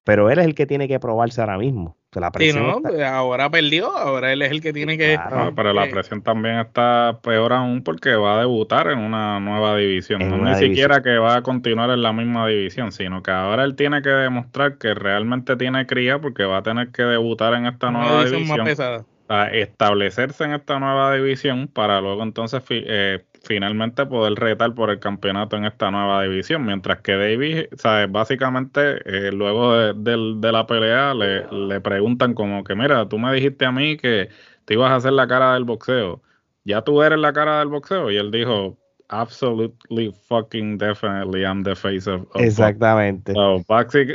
Pero 0.03 0.31
él 0.31 0.39
es 0.39 0.45
el 0.45 0.55
que 0.55 0.67
tiene 0.67 0.89
que 0.89 0.99
probarse 0.99 1.41
ahora 1.41 1.59
mismo. 1.59 1.97
La 2.21 2.31
presión 2.31 2.83
pues, 2.83 3.03
ahora 3.03 3.51
perdió, 3.51 3.97
ahora 3.97 4.33
él 4.33 4.43
es 4.43 4.51
el 4.51 4.61
que 4.61 4.73
tiene 4.73 4.97
que. 4.97 5.15
Claro, 5.15 5.53
pero 5.55 5.73
la 5.73 5.89
presión 5.89 6.23
también 6.23 6.59
está 6.59 7.19
peor 7.23 7.53
aún 7.53 7.83
porque 7.83 8.15
va 8.15 8.37
a 8.37 8.41
debutar 8.41 8.89
en 8.89 8.99
una 8.99 9.41
nueva 9.41 9.77
división. 9.77 10.29
no 10.29 10.37
ni 10.39 10.55
siquiera 10.57 11.03
que 11.03 11.19
va 11.19 11.37
a 11.37 11.43
continuar 11.43 11.91
en 11.91 12.03
la 12.03 12.13
misma 12.13 12.47
división, 12.47 12.93
sino 12.93 13.23
que 13.23 13.31
ahora 13.31 13.65
él 13.65 13.77
tiene 13.77 14.03
que 14.03 14.09
demostrar 14.09 14.79
que 14.79 14.95
realmente 14.95 15.57
tiene 15.57 15.87
cría 15.87 16.19
porque 16.19 16.45
va 16.45 16.59
a 16.59 16.63
tener 16.63 16.89
que 16.89 17.03
debutar 17.03 17.55
en 17.55 17.67
esta 17.67 17.91
nueva 17.91 18.25
división. 18.25 18.59
Más 18.59 18.69
pesada. 18.69 19.05
A 19.29 19.49
establecerse 19.49 20.45
en 20.45 20.53
esta 20.53 20.79
nueva 20.79 21.13
división 21.15 21.67
para 21.67 22.01
luego 22.01 22.23
entonces 22.23 22.63
eh, 22.71 23.25
finalmente 23.47 24.05
poder 24.07 24.35
retar 24.35 24.75
por 24.75 24.91
el 24.91 24.99
campeonato 24.99 25.57
en 25.57 25.65
esta 25.65 25.91
nueva 25.91 26.23
división. 26.23 26.65
Mientras 26.65 27.01
que 27.01 27.13
Davis, 27.13 27.69
¿sabes? 27.77 28.11
básicamente, 28.11 28.99
eh, 29.05 29.33
luego 29.33 29.95
de, 29.95 30.53
la 30.53 30.67
pelea, 30.67 31.15
le, 31.15 31.47
le, 31.51 31.81
preguntan 31.81 32.35
como 32.35 32.65
que, 32.65 32.75
mira, 32.75 33.09
tú 33.09 33.19
me 33.19 33.33
dijiste 33.33 33.65
a 33.65 33.73
mí 33.73 33.97
que 33.97 34.29
te 34.65 34.75
ibas 34.75 34.91
a 34.91 34.97
hacer 34.97 35.13
la 35.13 35.27
cara 35.27 35.55
del 35.55 35.65
boxeo. 35.65 36.23
¿Ya 36.65 36.83
tú 36.83 37.03
eres 37.03 37.19
la 37.19 37.33
cara 37.33 37.61
del 37.61 37.69
boxeo? 37.69 38.11
Y 38.11 38.17
él 38.17 38.31
dijo, 38.31 38.77
absolutely 39.09 40.13
fucking 40.29 40.79
definitely 40.79 41.45
I'm 41.45 41.63
the 41.63 41.77
face 41.77 42.11
of, 42.11 42.27
Exactamente. 42.35 43.33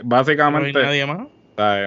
básicamente... 0.04 0.74
No 0.74 0.80
hay 0.80 0.86
nadie 0.86 1.06
más. 1.06 1.28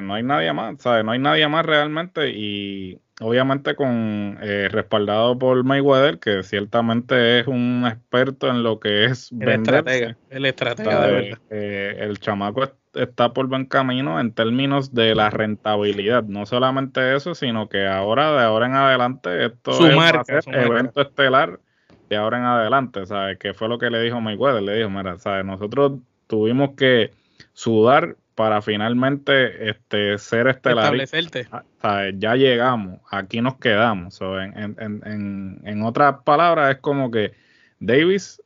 No 0.02 0.14
hay 0.14 0.22
nadie 0.22 0.52
más, 0.52 0.76
¿sabes? 0.80 1.04
No 1.04 1.12
hay 1.12 1.18
nadie 1.18 1.48
más 1.48 1.66
realmente 1.66 2.30
y 2.30 3.00
obviamente 3.20 3.74
con 3.74 4.38
eh, 4.42 4.68
respaldado 4.70 5.38
por 5.38 5.62
Mayweather, 5.64 6.18
que 6.18 6.42
ciertamente 6.42 7.40
es 7.40 7.46
un 7.46 7.84
experto 7.86 8.48
en 8.48 8.62
lo 8.62 8.80
que 8.80 9.04
es 9.04 9.30
el 9.32 9.48
estratega, 9.48 10.16
el 10.30 10.46
estratega 10.46 11.06
de 11.06 11.12
verdad. 11.12 11.38
Eh, 11.50 11.96
el 12.00 12.18
chamaco 12.18 12.64
está 12.94 13.32
por 13.32 13.46
buen 13.46 13.66
camino 13.66 14.20
en 14.20 14.32
términos 14.32 14.94
de 14.94 15.14
la 15.14 15.30
rentabilidad, 15.30 16.24
no 16.24 16.46
solamente 16.46 17.14
eso, 17.14 17.34
sino 17.34 17.68
que 17.68 17.86
ahora 17.86 18.32
de 18.32 18.44
ahora 18.44 18.66
en 18.66 18.74
adelante 18.74 19.46
esto 19.46 19.72
es 19.72 20.46
un 20.46 20.54
evento 20.54 21.00
estelar 21.00 21.60
de 22.08 22.16
ahora 22.16 22.38
en 22.38 22.44
adelante, 22.44 23.06
¿sabes? 23.06 23.38
Que 23.38 23.54
fue 23.54 23.68
lo 23.68 23.78
que 23.78 23.90
le 23.90 24.00
dijo 24.00 24.20
Mayweather, 24.20 24.62
le 24.62 24.76
dijo, 24.76 24.90
mira, 24.90 25.18
¿sabes? 25.18 25.44
Nosotros 25.44 26.00
tuvimos 26.26 26.70
que 26.76 27.12
sudar 27.52 28.16
para 28.34 28.62
finalmente 28.62 29.70
este, 29.70 30.18
ser 30.18 30.48
estelar. 30.48 30.84
Establecerte. 30.84 31.48
Ah, 31.82 32.04
ya 32.14 32.34
llegamos, 32.34 33.00
aquí 33.10 33.40
nos 33.40 33.56
quedamos. 33.56 34.20
en, 34.20 34.76
en, 34.78 35.60
en, 35.64 35.82
otras 35.82 36.22
palabras, 36.24 36.74
es 36.74 36.80
como 36.80 37.10
que 37.10 37.32
Davis 37.78 38.42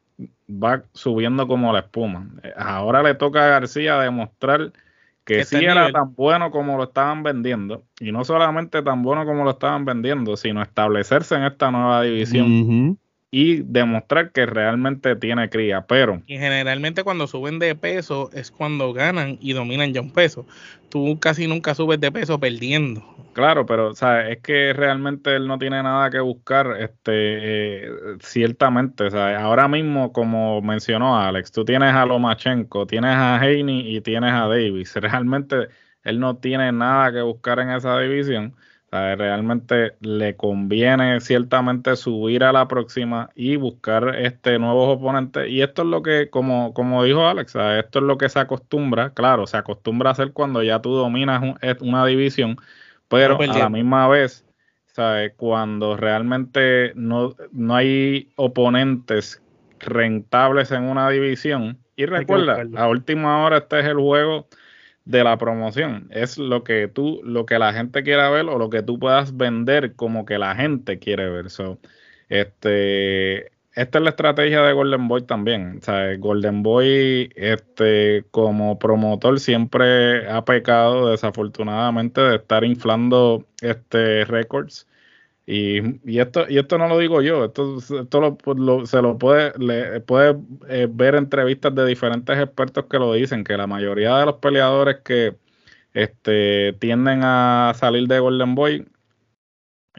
va 0.48 0.83
subiendo 0.92 1.46
como 1.46 1.72
la 1.72 1.81
espuma. 1.81 2.29
Ahora 2.57 3.03
le 3.03 3.14
toca 3.14 3.44
a 3.44 3.48
García 3.48 3.98
demostrar 3.98 4.72
que 5.24 5.44
sí 5.44 5.57
era 5.57 5.92
tan 5.92 6.14
bueno 6.14 6.51
como 6.51 6.77
lo 6.77 6.85
estaban 6.85 7.22
vendiendo. 7.22 7.85
Y 8.01 8.12
no 8.12 8.24
solamente 8.24 8.83
tan 8.83 9.03
bueno 9.03 9.27
como 9.27 9.44
lo 9.44 9.51
estaban 9.51 9.85
vendiendo, 9.85 10.37
sino 10.37 10.62
establecerse 10.62 11.35
en 11.35 11.44
esta 11.44 11.70
nueva 11.70 12.03
división 12.03 12.98
y 13.30 13.62
demostrar 13.62 14.32
que 14.32 14.46
realmente 14.46 15.14
tiene 15.16 15.50
cría, 15.50 15.86
pero... 15.86 16.22
Y 16.26 16.38
generalmente 16.38 17.04
cuando 17.04 17.26
suben 17.26 17.58
de 17.58 17.74
peso 17.74 18.30
es 18.32 18.50
cuando 18.50 18.92
ganan 18.92 19.36
y 19.40 19.52
dominan 19.52 19.92
ya 19.92 20.00
un 20.00 20.12
peso. 20.12 20.46
Tú 20.88 21.18
casi 21.20 21.46
nunca 21.46 21.74
subes 21.74 22.00
de 22.00 22.10
peso 22.10 22.40
perdiendo. 22.40 23.04
Claro, 23.34 23.66
pero 23.66 23.94
¿sabes? 23.94 24.36
es 24.36 24.42
que 24.42 24.72
realmente 24.72 25.36
él 25.36 25.46
no 25.46 25.58
tiene 25.58 25.82
nada 25.82 26.10
que 26.10 26.20
buscar, 26.20 26.74
este, 26.80 27.10
eh, 27.12 27.90
ciertamente, 28.20 29.10
¿sabes? 29.10 29.38
ahora 29.38 29.68
mismo 29.68 30.12
como 30.12 30.62
mencionó 30.62 31.20
Alex, 31.20 31.52
tú 31.52 31.64
tienes 31.64 31.94
a 31.94 32.06
Lomachenko, 32.06 32.86
tienes 32.86 33.14
a 33.14 33.38
Heine 33.44 33.82
y 33.86 34.00
tienes 34.00 34.32
a 34.32 34.48
Davis, 34.48 34.94
realmente 34.96 35.68
él 36.02 36.18
no 36.18 36.38
tiene 36.38 36.72
nada 36.72 37.12
que 37.12 37.20
buscar 37.20 37.60
en 37.60 37.70
esa 37.70 38.00
división 38.00 38.56
realmente 38.90 39.92
le 40.01 40.37
conviene 40.37 41.20
ciertamente 41.20 41.94
subir 41.96 42.42
a 42.44 42.53
la 42.53 42.68
próxima 42.68 43.31
y 43.35 43.57
buscar 43.57 44.16
este 44.16 44.59
nuevos 44.59 44.96
oponentes. 44.96 45.48
Y 45.48 45.61
esto 45.61 45.83
es 45.83 45.88
lo 45.88 46.03
que, 46.03 46.31
como, 46.31 46.72
como 46.72 47.05
dijo 47.05 47.27
Alex, 47.27 47.55
esto 47.55 47.98
es 47.98 48.05
lo 48.05 48.16
que 48.16 48.29
se 48.29 48.38
acostumbra, 48.38 49.11
claro, 49.11 49.46
se 49.46 49.57
acostumbra 49.57 50.11
a 50.11 50.12
hacer 50.12 50.33
cuando 50.33 50.62
ya 50.62 50.81
tú 50.81 50.92
dominas 50.92 51.42
una 51.81 52.07
división, 52.07 52.57
pero 53.09 53.38
a 53.40 53.46
la 53.46 53.68
misma 53.68 54.09
vez, 54.09 54.46
¿sabes? 54.87 55.33
cuando 55.37 55.96
realmente 55.96 56.92
no, 56.94 57.35
no 57.53 57.74
hay 57.74 58.31
oponentes 58.37 59.42
rentables 59.81 60.72
en 60.72 60.85
una 60.85 61.11
división. 61.11 61.79
Y 61.94 62.07
recuerda, 62.07 62.64
a 62.77 62.88
última 62.88 63.44
hora 63.44 63.59
este 63.59 63.81
es 63.81 63.87
el 63.87 63.96
juego 63.96 64.46
de 65.09 65.25
la 65.25 65.38
promoción. 65.38 66.07
Es 66.11 66.37
lo 66.38 66.64
que 66.64 66.87
tú, 66.87 67.21
lo 67.25 67.47
que 67.47 67.59
la 67.59 67.73
gente 67.73 68.03
quiera 68.03 68.29
ver 68.31 68.44
o 68.47 68.59
lo 68.59 68.68
que 68.68 68.83
tú 68.83 68.99
puedas 68.99 69.37
vender 69.37 69.94
como 69.97 70.27
que 70.27 70.38
la 70.38 70.55
gente 70.55 70.99
quiere 70.99 71.31
ver. 71.31 71.49
So, 71.49 71.79
este, 72.29 73.47
esta 73.73 73.99
es 73.99 74.05
la 74.05 74.11
estrategia 74.11 74.61
de 74.62 74.75
Golden 74.75 75.09
Boy 75.09 75.23
también. 75.23 75.79
O 75.79 75.81
sea, 75.83 76.14
Golden 76.18 76.62
Boy, 76.62 77.33
este, 77.37 78.27
como 78.31 78.79
promotor, 78.79 79.40
siempre 79.40 80.29
ha 80.29 80.44
pecado 80.44 81.11
desafortunadamente 81.11 82.21
de 82.21 82.37
estar 82.37 82.62
inflando 82.64 83.47
este 83.62 84.27
récords. 84.27 84.87
Y, 85.50 86.18
esto, 86.18 86.44
y 86.46 86.58
esto 86.58 86.76
no 86.76 86.88
lo 86.88 86.98
digo 86.98 87.22
yo, 87.22 87.46
esto, 87.46 87.78
esto 87.78 88.37
se 88.84 89.00
lo 89.00 89.16
puede, 89.16 89.52
le, 89.58 90.00
puede 90.02 90.37
eh, 90.68 90.87
ver 90.90 91.14
entrevistas 91.14 91.74
de 91.74 91.87
diferentes 91.87 92.38
expertos 92.38 92.84
que 92.84 92.98
lo 92.98 93.14
dicen, 93.14 93.44
que 93.44 93.56
la 93.56 93.66
mayoría 93.66 94.18
de 94.18 94.26
los 94.26 94.34
peleadores 94.37 94.98
que 95.02 95.37
este, 95.94 96.74
tienden 96.74 97.20
a 97.22 97.72
salir 97.74 98.06
de 98.08 98.18
Golden 98.18 98.54
Boy 98.54 98.87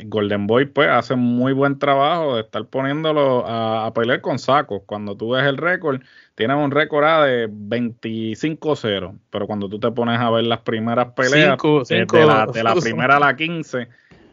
Golden 0.05 0.47
Boy 0.47 0.65
pues 0.65 0.87
hace 0.89 1.15
muy 1.15 1.53
buen 1.53 1.79
trabajo 1.79 2.35
de 2.35 2.41
estar 2.41 2.65
poniéndolo 2.65 3.45
a, 3.47 3.91
pelear 3.93 4.21
con 4.21 4.39
sacos. 4.39 4.83
Cuando 4.85 5.15
tú 5.15 5.31
ves 5.31 5.45
el 5.45 5.57
récord, 5.57 6.01
tiene 6.35 6.55
un 6.55 6.71
récord 6.71 7.03
A 7.05 7.25
de 7.25 7.49
25-0, 7.49 9.17
pero 9.29 9.47
cuando 9.47 9.67
tú 9.67 9.79
te 9.79 9.91
pones 9.91 10.19
a 10.19 10.29
ver 10.29 10.45
las 10.45 10.59
primeras 10.59 11.13
peleas, 11.13 11.57
De, 11.87 12.63
la, 12.63 12.75
primera 12.75 13.17
a 13.17 13.19
la 13.19 13.35
15, 13.35 13.87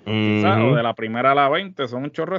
o 0.06 0.76
de 0.76 0.82
la 0.82 0.94
primera 0.94 1.32
a 1.32 1.34
la 1.34 1.48
20, 1.48 1.88
son 1.88 2.04
un 2.04 2.10
chorro. 2.12 2.36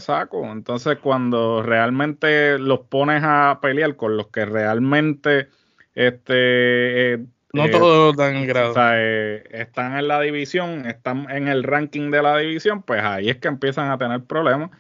Entonces 0.52 0.98
cuando 1.02 1.62
realmente 1.62 2.58
los 2.60 2.82
pones 2.82 3.22
a 3.24 3.60
pelear 3.62 3.96
con 3.96 4.16
los 4.16 4.28
que 4.28 4.46
realmente 4.46 5.48
este, 5.94 7.14
eh, 7.14 7.26
no 7.54 7.66
eh, 7.66 7.70
todos 7.70 8.18
en 8.20 8.48
grado. 8.48 8.72
O 8.72 8.74
sea, 8.74 8.92
eh, 8.96 9.44
están 9.52 9.98
en 9.98 10.08
la 10.08 10.22
división, 10.22 10.86
están 10.86 11.30
en 11.30 11.48
el 11.48 11.64
ranking 11.64 12.12
de 12.12 12.22
la 12.22 12.38
división, 12.38 12.84
pues 12.84 13.04
ahí 13.04 13.30
es 13.30 13.38
que 13.38 13.48
empiezan 13.48 13.90
a 13.90 13.98
tener 13.98 14.24
problemas. 14.24 14.72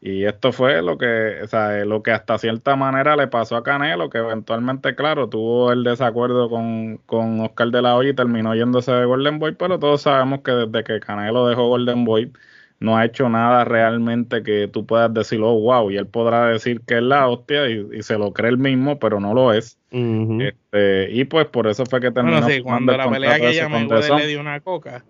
Y 0.00 0.24
esto 0.24 0.52
fue 0.52 0.80
lo 0.80 0.96
que, 0.96 1.40
o 1.42 1.48
sea, 1.48 1.84
lo 1.84 2.02
que 2.04 2.12
hasta 2.12 2.38
cierta 2.38 2.76
manera 2.76 3.16
le 3.16 3.26
pasó 3.26 3.56
a 3.56 3.64
Canelo, 3.64 4.10
que 4.10 4.18
eventualmente, 4.18 4.94
claro, 4.94 5.28
tuvo 5.28 5.72
el 5.72 5.82
desacuerdo 5.82 6.48
con, 6.48 6.98
con 6.98 7.40
Oscar 7.40 7.68
de 7.68 7.82
la 7.82 7.96
Hoya 7.96 8.10
y 8.10 8.14
terminó 8.14 8.54
yéndose 8.54 8.92
de 8.92 9.04
Golden 9.04 9.40
Boy, 9.40 9.56
pero 9.56 9.78
todos 9.80 10.02
sabemos 10.02 10.42
que 10.42 10.52
desde 10.52 10.84
que 10.84 11.00
Canelo 11.00 11.48
dejó 11.48 11.66
Golden 11.66 12.04
Boy, 12.04 12.32
no 12.80 12.96
ha 12.96 13.04
hecho 13.04 13.28
nada 13.28 13.64
realmente 13.64 14.44
que 14.44 14.68
tú 14.68 14.86
puedas 14.86 15.12
decir, 15.12 15.40
oh, 15.42 15.58
wow, 15.58 15.90
y 15.90 15.96
él 15.96 16.06
podrá 16.06 16.46
decir 16.46 16.80
que 16.82 16.98
es 16.98 17.02
la 17.02 17.28
hostia 17.28 17.68
y, 17.68 18.02
se 18.02 18.16
lo 18.16 18.32
cree 18.32 18.50
él 18.50 18.58
mismo, 18.58 19.00
pero 19.00 19.18
no 19.18 19.34
lo 19.34 19.52
es. 19.52 19.78
este, 19.90 21.10
y 21.10 21.24
pues 21.24 21.46
por 21.46 21.66
eso 21.66 21.84
fue 21.86 22.00
que 22.00 22.12
terminó. 22.12 22.40
Bueno, 22.40 22.54
sí, 22.54 22.62
cuando 22.62 22.96
la 22.96 23.10
pelea 23.10 23.40
que 23.40 23.50
ella 23.50 23.68
le 23.68 24.26
dio 24.28 24.40
una 24.40 24.60
coca. 24.60 25.04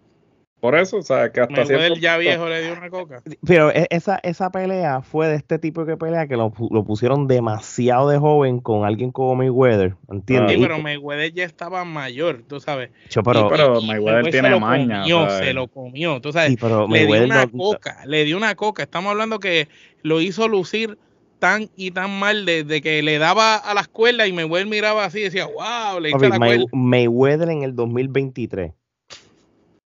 Por 0.60 0.76
eso, 0.76 0.96
o 0.96 1.02
sea, 1.02 1.30
que 1.30 1.40
hasta 1.40 1.64
cierto 1.66 1.94
ya 2.00 2.16
viejo 2.16 2.48
le 2.48 2.62
dio 2.62 2.72
una 2.72 2.90
coca. 2.90 3.22
Pero 3.46 3.70
e, 3.70 3.86
esa, 3.90 4.18
esa 4.24 4.50
pelea 4.50 5.02
fue 5.02 5.28
de 5.28 5.36
este 5.36 5.58
tipo 5.60 5.84
de 5.84 5.96
pelea 5.96 6.26
que 6.26 6.36
lo, 6.36 6.52
lo 6.70 6.84
pusieron 6.84 7.28
demasiado 7.28 8.08
de 8.08 8.18
joven 8.18 8.58
con 8.58 8.84
alguien 8.84 9.12
como 9.12 9.36
Mayweather, 9.36 9.94
¿entiendes? 10.10 10.56
Sí, 10.56 10.62
pero 10.62 10.80
Mayweather 10.80 11.32
ya 11.32 11.44
estaba 11.44 11.84
mayor, 11.84 12.42
tú 12.48 12.58
sabes. 12.58 12.90
pero, 13.24 13.80
Mayweather 13.82 14.32
tiene 14.32 14.58
maña. 14.58 15.04
se 15.30 15.52
lo 15.52 15.68
comió, 15.68 16.20
tú 16.20 16.32
sabes. 16.32 16.56
le 16.90 17.06
dio 17.06 17.24
una 17.24 17.46
coca, 17.46 18.02
le 18.04 18.24
dio 18.24 18.36
una 18.36 18.54
coca. 18.56 18.82
Estamos 18.82 19.12
hablando 19.12 19.38
que 19.38 19.68
lo 20.02 20.20
hizo 20.20 20.48
lucir 20.48 20.98
tan 21.38 21.70
y 21.76 21.92
tan 21.92 22.18
mal 22.18 22.44
desde 22.44 22.80
que 22.80 23.00
le 23.04 23.18
daba 23.18 23.54
a 23.54 23.74
la 23.74 23.82
escuela 23.82 24.26
y 24.26 24.32
Mayweather 24.32 24.66
miraba 24.66 25.04
así 25.04 25.20
y 25.20 25.22
decía, 25.24 25.46
wow, 25.46 26.00
le 26.00 26.10
hice 26.10 26.28
la 26.28 26.66
Mayweather 26.72 27.48
en 27.48 27.62
el 27.62 27.76
2023 27.76 28.72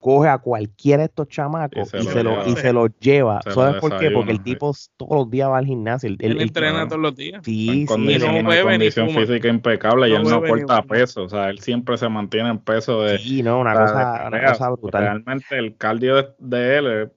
coge 0.02 0.28
a 0.28 0.38
cualquiera 0.38 0.98
de 0.98 1.04
estos 1.06 1.28
chamacos 1.28 1.94
y 1.94 2.02
se, 2.02 2.24
lo, 2.24 2.44
y 2.46 2.56
se 2.56 2.72
lo 2.72 2.88
lleva. 2.98 3.40
¿Sabes 3.42 3.80
por 3.80 3.98
qué? 3.98 4.10
Porque 4.10 4.32
el 4.32 4.42
tipo 4.42 4.74
todos 4.96 5.16
los 5.16 5.30
días 5.30 5.48
va 5.48 5.58
al 5.58 5.64
gimnasio. 5.64 6.10
Él, 6.18 6.40
entrena 6.40 6.88
todos 6.88 7.00
los 7.00 7.14
días. 7.14 7.40
Sí, 7.44 7.68
sí. 7.68 7.86
Condición, 7.86 8.42
no 8.42 8.50
condición 8.62 9.10
física 9.10 9.48
impecable 9.48 10.08
y 10.08 10.14
él 10.14 10.24
no 10.24 10.42
corta 10.42 10.82
peso. 10.82 11.22
O 11.22 11.28
sea, 11.28 11.48
él 11.50 11.60
siempre 11.60 11.96
se 11.96 12.08
mantiene 12.08 12.50
en 12.50 12.58
peso 12.58 13.02
de. 13.02 13.18
Sí, 13.18 13.44
no, 13.44 13.60
una, 13.60 13.74
cosa, 13.74 14.24
una 14.26 14.44
cosa 14.44 14.70
brutal. 14.70 15.02
Realmente 15.02 15.56
el 15.56 15.76
cardio 15.76 16.34
de, 16.36 16.78
él 16.78 17.10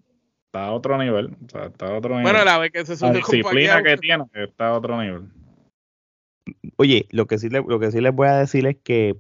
está 0.45 0.67
a 0.67 0.71
otro 0.71 0.98
nivel. 1.00 1.36
O 1.43 1.50
sea, 1.50 1.65
está 1.65 1.88
a 1.88 1.98
otro 1.98 2.12
nivel. 2.12 2.32
Bueno, 2.32 2.45
la 2.45 2.60
vez 2.60 2.71
que 2.71 2.86
se 2.86 2.95
sube 2.95 3.10
La 3.10 3.15
disciplina 3.15 3.82
que 3.82 3.98
tiene 3.98 4.26
está 4.36 4.67
a 4.67 4.74
otro 4.74 5.02
nivel. 5.02 5.24
Oye, 6.76 7.08
lo 7.10 7.26
que 7.26 7.39
sí, 7.39 7.50
le, 7.50 7.63
lo 7.67 7.80
que 7.80 7.91
sí 7.91 8.00
les 8.00 8.13
voy 8.13 8.28
a 8.28 8.38
decir 8.38 8.67
es 8.67 8.78
que 8.78 9.15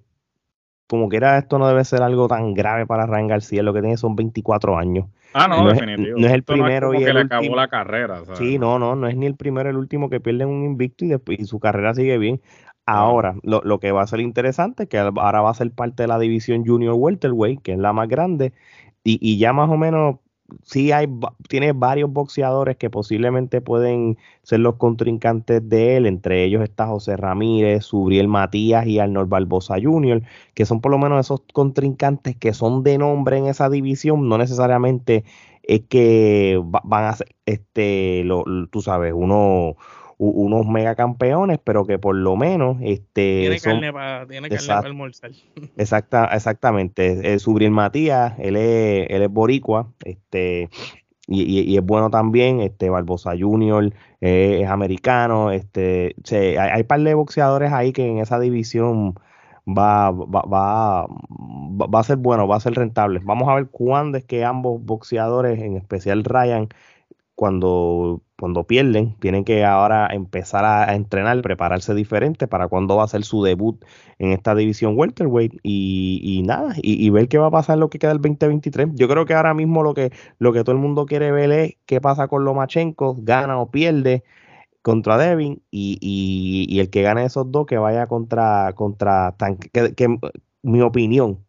como 0.87 1.09
que 1.09 1.17
era 1.17 1.37
esto 1.37 1.57
no 1.57 1.67
debe 1.67 1.83
ser 1.83 2.01
algo 2.01 2.27
tan 2.27 2.53
grave 2.53 2.85
para 2.85 3.05
Ryan 3.05 3.27
García, 3.27 3.63
lo 3.63 3.73
que 3.73 3.81
tiene 3.81 3.97
son 3.97 4.15
24 4.15 4.77
años. 4.77 5.07
Ah, 5.33 5.47
no, 5.47 5.67
definitivo. 5.67 6.17
no 6.17 6.27
es 6.27 6.33
el 6.33 6.43
primero 6.43 6.93
y 6.93 6.99
que 6.99 7.09
el 7.09 7.15
le 7.15 7.21
acabó 7.21 7.55
la 7.55 7.67
carrera. 7.67 8.21
Sí, 8.35 8.57
no, 8.57 8.79
no, 8.79 8.95
no 8.95 9.07
es 9.07 9.17
ni 9.17 9.25
el 9.25 9.35
primero 9.35 9.69
el 9.69 9.77
último 9.77 10.09
que 10.09 10.19
pierde 10.19 10.45
un 10.45 10.63
invicto 10.63 11.03
y, 11.05 11.09
después, 11.09 11.39
y 11.39 11.45
su 11.45 11.59
carrera 11.59 11.93
sigue 11.93 12.17
bien. 12.17 12.41
Ahora, 12.85 13.35
lo, 13.41 13.61
lo, 13.63 13.79
que 13.79 13.91
va 13.91 14.03
a 14.03 14.07
ser 14.07 14.19
interesante 14.19 14.83
es 14.83 14.89
que 14.89 14.99
ahora 14.99 15.41
va 15.41 15.49
a 15.49 15.55
ser 15.55 15.71
parte 15.71 16.03
de 16.03 16.07
la 16.07 16.19
división 16.19 16.65
Junior 16.65 16.93
Welterweight, 16.93 17.63
que 17.63 17.73
es 17.73 17.79
la 17.79 17.93
más 17.93 18.07
grande, 18.07 18.53
y, 19.03 19.17
y 19.21 19.39
ya 19.39 19.53
más 19.53 19.69
o 19.71 19.77
menos 19.77 20.17
sí 20.63 20.91
hay, 20.91 21.07
tiene 21.49 21.73
varios 21.73 22.11
boxeadores 22.11 22.77
que 22.77 22.89
posiblemente 22.89 23.61
pueden 23.61 24.17
ser 24.43 24.59
los 24.59 24.75
contrincantes 24.75 25.67
de 25.67 25.97
él, 25.97 26.05
entre 26.05 26.43
ellos 26.43 26.63
está 26.63 26.87
José 26.87 27.17
Ramírez, 27.17 27.85
Subriel 27.85 28.27
Matías 28.27 28.85
y 28.85 28.99
Arnold 28.99 29.29
Barbosa 29.29 29.75
Jr., 29.81 30.23
que 30.53 30.65
son 30.65 30.81
por 30.81 30.91
lo 30.91 30.97
menos 30.97 31.25
esos 31.25 31.41
contrincantes 31.53 32.35
que 32.35 32.53
son 32.53 32.83
de 32.83 32.97
nombre 32.97 33.37
en 33.37 33.47
esa 33.47 33.69
división, 33.69 34.29
no 34.29 34.37
necesariamente 34.37 35.23
es 35.63 35.81
que 35.89 36.61
van 36.63 37.05
a 37.05 37.13
ser, 37.13 37.35
este, 37.45 38.23
lo, 38.23 38.43
tú 38.69 38.81
sabes, 38.81 39.13
uno 39.15 39.75
unos 40.17 40.65
megacampeones, 40.67 41.59
pero 41.63 41.85
que 41.85 41.99
por 41.99 42.15
lo 42.15 42.35
menos 42.35 42.77
este 42.81 43.41
tiene 43.41 43.59
carne 43.59 43.93
para 43.93 44.79
almorzar. 44.79 45.31
Exacta, 45.77 46.25
exactamente. 46.33 47.33
Eh, 47.33 47.39
Subriel 47.39 47.71
Matías, 47.71 48.33
él 48.39 48.55
es, 48.55 49.07
él 49.09 49.21
es 49.21 49.29
boricua, 49.29 49.91
este 50.03 50.69
y, 51.27 51.71
y, 51.71 51.75
es 51.75 51.83
bueno 51.83 52.09
también, 52.11 52.61
este 52.61 52.89
Barbosa 52.89 53.33
Junior 53.37 53.91
eh, 54.21 54.61
es 54.61 54.69
americano, 54.69 55.51
este 55.51 56.15
hay, 56.31 56.55
hay 56.55 56.83
par 56.83 57.01
de 57.01 57.13
boxeadores 57.15 57.71
ahí 57.73 57.93
que 57.93 58.07
en 58.07 58.19
esa 58.19 58.39
división 58.39 59.15
va, 59.67 60.11
va, 60.11 60.41
va, 60.43 61.07
va 61.07 61.99
a 61.99 62.03
ser 62.03 62.17
bueno, 62.17 62.47
va 62.47 62.57
a 62.57 62.59
ser 62.59 62.73
rentable. 62.73 63.21
Vamos 63.23 63.49
a 63.49 63.55
ver 63.55 63.67
cuándo 63.69 64.17
es 64.17 64.25
que 64.25 64.43
ambos 64.45 64.83
boxeadores, 64.83 65.59
en 65.61 65.77
especial 65.77 66.23
Ryan, 66.23 66.69
cuando, 67.35 68.21
cuando 68.39 68.65
pierden, 68.65 69.15
tienen 69.19 69.43
que 69.43 69.65
ahora 69.65 70.07
empezar 70.11 70.63
a, 70.65 70.95
entrenar, 70.95 71.41
prepararse 71.41 71.93
diferente 71.93 72.47
para 72.47 72.67
cuando 72.69 72.95
va 72.95 73.03
a 73.03 73.07
ser 73.07 73.23
su 73.23 73.43
debut 73.43 73.83
en 74.19 74.31
esta 74.31 74.55
división 74.55 74.97
welterweight 74.97 75.53
y, 75.61 76.21
y 76.23 76.41
nada, 76.43 76.73
y, 76.77 77.09
ver 77.09 77.27
qué 77.27 77.37
va 77.37 77.47
a 77.47 77.51
pasar 77.51 77.77
lo 77.77 77.89
que 77.89 77.99
queda 77.99 78.13
el 78.13 78.21
2023. 78.21 78.89
Yo 78.95 79.07
creo 79.09 79.25
que 79.25 79.33
ahora 79.33 79.53
mismo 79.53 79.83
lo 79.83 79.93
que, 79.93 80.11
lo 80.39 80.53
que 80.53 80.63
todo 80.63 80.75
el 80.75 80.81
mundo 80.81 81.05
quiere 81.05 81.31
ver 81.31 81.51
es 81.51 81.75
qué 81.85 81.99
pasa 82.01 82.27
con 82.27 82.45
Lomachenko, 82.45 83.17
gana 83.19 83.59
o 83.59 83.69
pierde 83.69 84.23
contra 84.81 85.17
Devin 85.17 85.61
y, 85.71 85.97
y, 86.01 86.79
el 86.79 86.89
que 86.89 87.01
gane 87.01 87.25
esos 87.25 87.51
dos 87.51 87.65
que 87.65 87.77
vaya 87.77 88.07
contra, 88.07 88.73
contra 88.75 89.35
que, 89.73 89.93
que, 89.93 90.19
mi 90.63 90.81
opinión, 90.81 91.45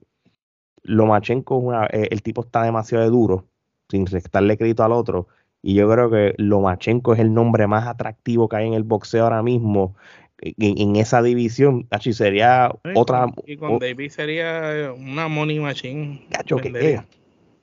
Lomachenko, 0.82 1.56
una, 1.56 1.86
eh, 1.86 2.08
el 2.10 2.22
tipo 2.22 2.42
está 2.42 2.62
demasiado 2.62 3.08
duro, 3.10 3.46
sin 3.88 4.06
restarle 4.06 4.58
crédito 4.58 4.84
al 4.84 4.92
otro 4.92 5.28
y 5.66 5.74
yo 5.74 5.90
creo 5.90 6.08
que 6.08 6.32
Lomachenko 6.38 7.14
es 7.14 7.18
el 7.18 7.34
nombre 7.34 7.66
más 7.66 7.88
atractivo 7.88 8.48
que 8.48 8.54
hay 8.54 8.68
en 8.68 8.74
el 8.74 8.84
boxeo 8.84 9.24
ahora 9.24 9.42
mismo 9.42 9.96
en, 10.40 10.94
esa 10.94 11.22
división. 11.22 11.88
Así 11.90 12.12
sería 12.12 12.70
otra. 12.94 13.26
y 13.44 13.56
con 13.56 13.80
David 13.80 14.10
sería 14.10 14.92
una 14.96 15.26
money 15.26 15.58
machine. 15.58 16.24
Cacho, 16.30 16.58
que 16.58 17.00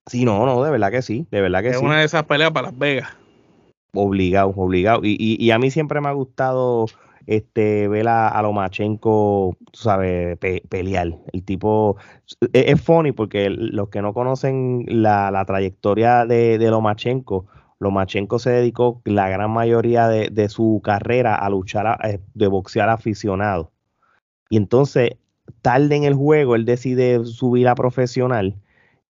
Sí, 0.07 0.25
no, 0.25 0.45
no, 0.45 0.61
de 0.61 0.71
verdad 0.71 0.91
que 0.91 1.01
sí. 1.01 1.25
De 1.31 1.39
verdad 1.39 1.61
que 1.61 1.69
es 1.69 1.79
sí. 1.79 1.85
una 1.85 1.99
de 1.99 2.03
esas 2.03 2.23
peleas 2.23 2.51
para 2.51 2.67
Las 2.67 2.77
Vegas. 2.77 3.07
Obligado, 3.93 4.49
obligado. 4.49 4.99
Y, 5.01 5.15
y, 5.39 5.51
a 5.51 5.57
mí 5.57 5.71
siempre 5.71 6.01
me 6.01 6.09
ha 6.09 6.11
gustado 6.11 6.87
este 7.25 7.87
ver 7.87 8.09
a, 8.09 8.41
Lomachenko, 8.41 9.55
tú 9.71 9.79
sabes, 9.79 10.37
pelear. 10.67 11.19
El 11.31 11.45
tipo 11.45 11.95
es, 12.51 12.65
es, 12.67 12.81
funny 12.81 13.13
porque 13.13 13.49
los 13.49 13.87
que 13.87 14.01
no 14.01 14.13
conocen 14.13 14.83
la, 14.89 15.31
la 15.31 15.45
trayectoria 15.45 16.25
de, 16.25 16.57
de 16.57 16.69
Lomachenko, 16.69 17.45
Lomachenko 17.83 18.39
se 18.39 18.49
dedicó 18.51 19.01
la 19.05 19.29
gran 19.29 19.51
mayoría 19.51 20.07
de, 20.07 20.49
su 20.49 20.81
carrera 20.83 21.35
a 21.35 21.49
luchar 21.49 21.99
eh, 22.03 22.19
de 22.33 22.47
boxear 22.47 22.89
aficionado. 22.89 23.71
Y 24.49 24.57
entonces, 24.57 25.11
tarde 25.61 25.95
en 25.95 26.03
el 26.03 26.13
juego, 26.15 26.55
él 26.55 26.65
decide 26.65 27.23
subir 27.25 27.67
a 27.67 27.75
profesional. 27.75 28.55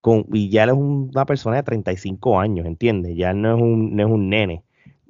Con, 0.02 0.26
y 0.34 0.50
ya 0.50 0.64
él 0.64 0.72
es 0.72 0.76
una 0.76 1.26
persona 1.26 1.58
de 1.58 1.64
35 1.64 2.40
años, 2.40 2.66
¿entiendes? 2.66 3.16
Ya 3.16 3.34
no 3.34 3.56
es 3.56 3.62
un, 3.62 3.96
no 3.96 4.04
es 4.04 4.10
un 4.10 4.30
nene. 4.30 4.64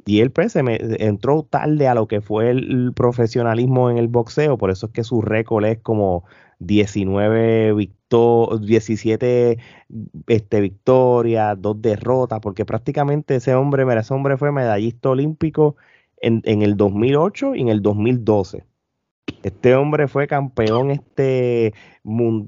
Y 0.05 0.19
él 0.19 0.31
pues, 0.31 0.51
se 0.51 0.63
me, 0.63 0.77
entró 0.99 1.43
tarde 1.43 1.87
a 1.87 1.95
lo 1.95 2.07
que 2.07 2.21
fue 2.21 2.49
el, 2.49 2.91
profesionalismo 2.93 3.89
en 3.89 3.97
el 3.97 4.07
boxeo, 4.07 4.57
por 4.57 4.69
eso 4.69 4.87
es 4.87 4.91
que 4.91 5.03
su 5.03 5.21
récord 5.21 5.65
es 5.65 5.79
como 5.79 6.25
19 6.59 7.73
victorias, 7.73 8.02
17 8.61 9.57
este, 10.27 10.61
victorias, 10.61 11.59
dos 11.59 11.81
derrotas, 11.81 12.39
porque 12.39 12.65
prácticamente 12.65 13.35
ese 13.35 13.55
hombre, 13.55 13.85
ese 13.99 14.13
hombre 14.13 14.37
fue 14.37 14.51
medallista 14.51 15.09
olímpico 15.09 15.75
en, 16.23 16.61
el 16.61 16.77
2008 16.77 17.55
y 17.55 17.61
en 17.61 17.69
el 17.69 17.81
2012. 17.81 18.63
Este 19.43 19.75
hombre 19.75 20.07
fue 20.07 20.27
campeón, 20.27 20.91
este 20.91 21.73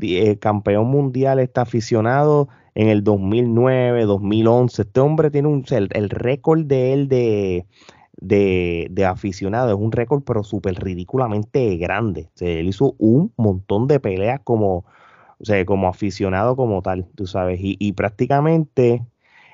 eh, 0.02 0.38
campeón 0.40 0.88
mundial, 0.88 1.40
está 1.40 1.62
aficionado 1.62 2.48
en 2.74 2.90
el 2.90 3.04
2009, 3.04 4.06
2011. 4.06 4.82
Este 4.82 5.00
hombre 5.00 5.32
tiene 5.32 5.64
el, 5.72 6.10
récord 6.10 6.66
de 6.66 6.94
él 6.94 7.08
de, 7.10 9.06
aficionado 9.06 9.70
es 9.70 9.78
un 9.78 9.92
récord, 9.92 10.24
pero 10.24 10.44
súper 10.44 10.76
ridículamente 10.76 11.76
grande. 11.78 12.30
él 12.40 12.68
hizo 12.68 12.96
un 12.98 13.34
montón 13.36 13.88
de 13.88 14.00
peleas 14.00 14.40
como, 14.44 14.86
o 15.46 15.48
sea, 15.48 15.64
como 15.64 15.88
aficionado 15.88 16.56
como 16.56 16.82
tal, 16.82 17.06
tú 17.14 17.28
sabes, 17.28 17.60
y, 17.62 17.94
prácticamente 17.94 19.06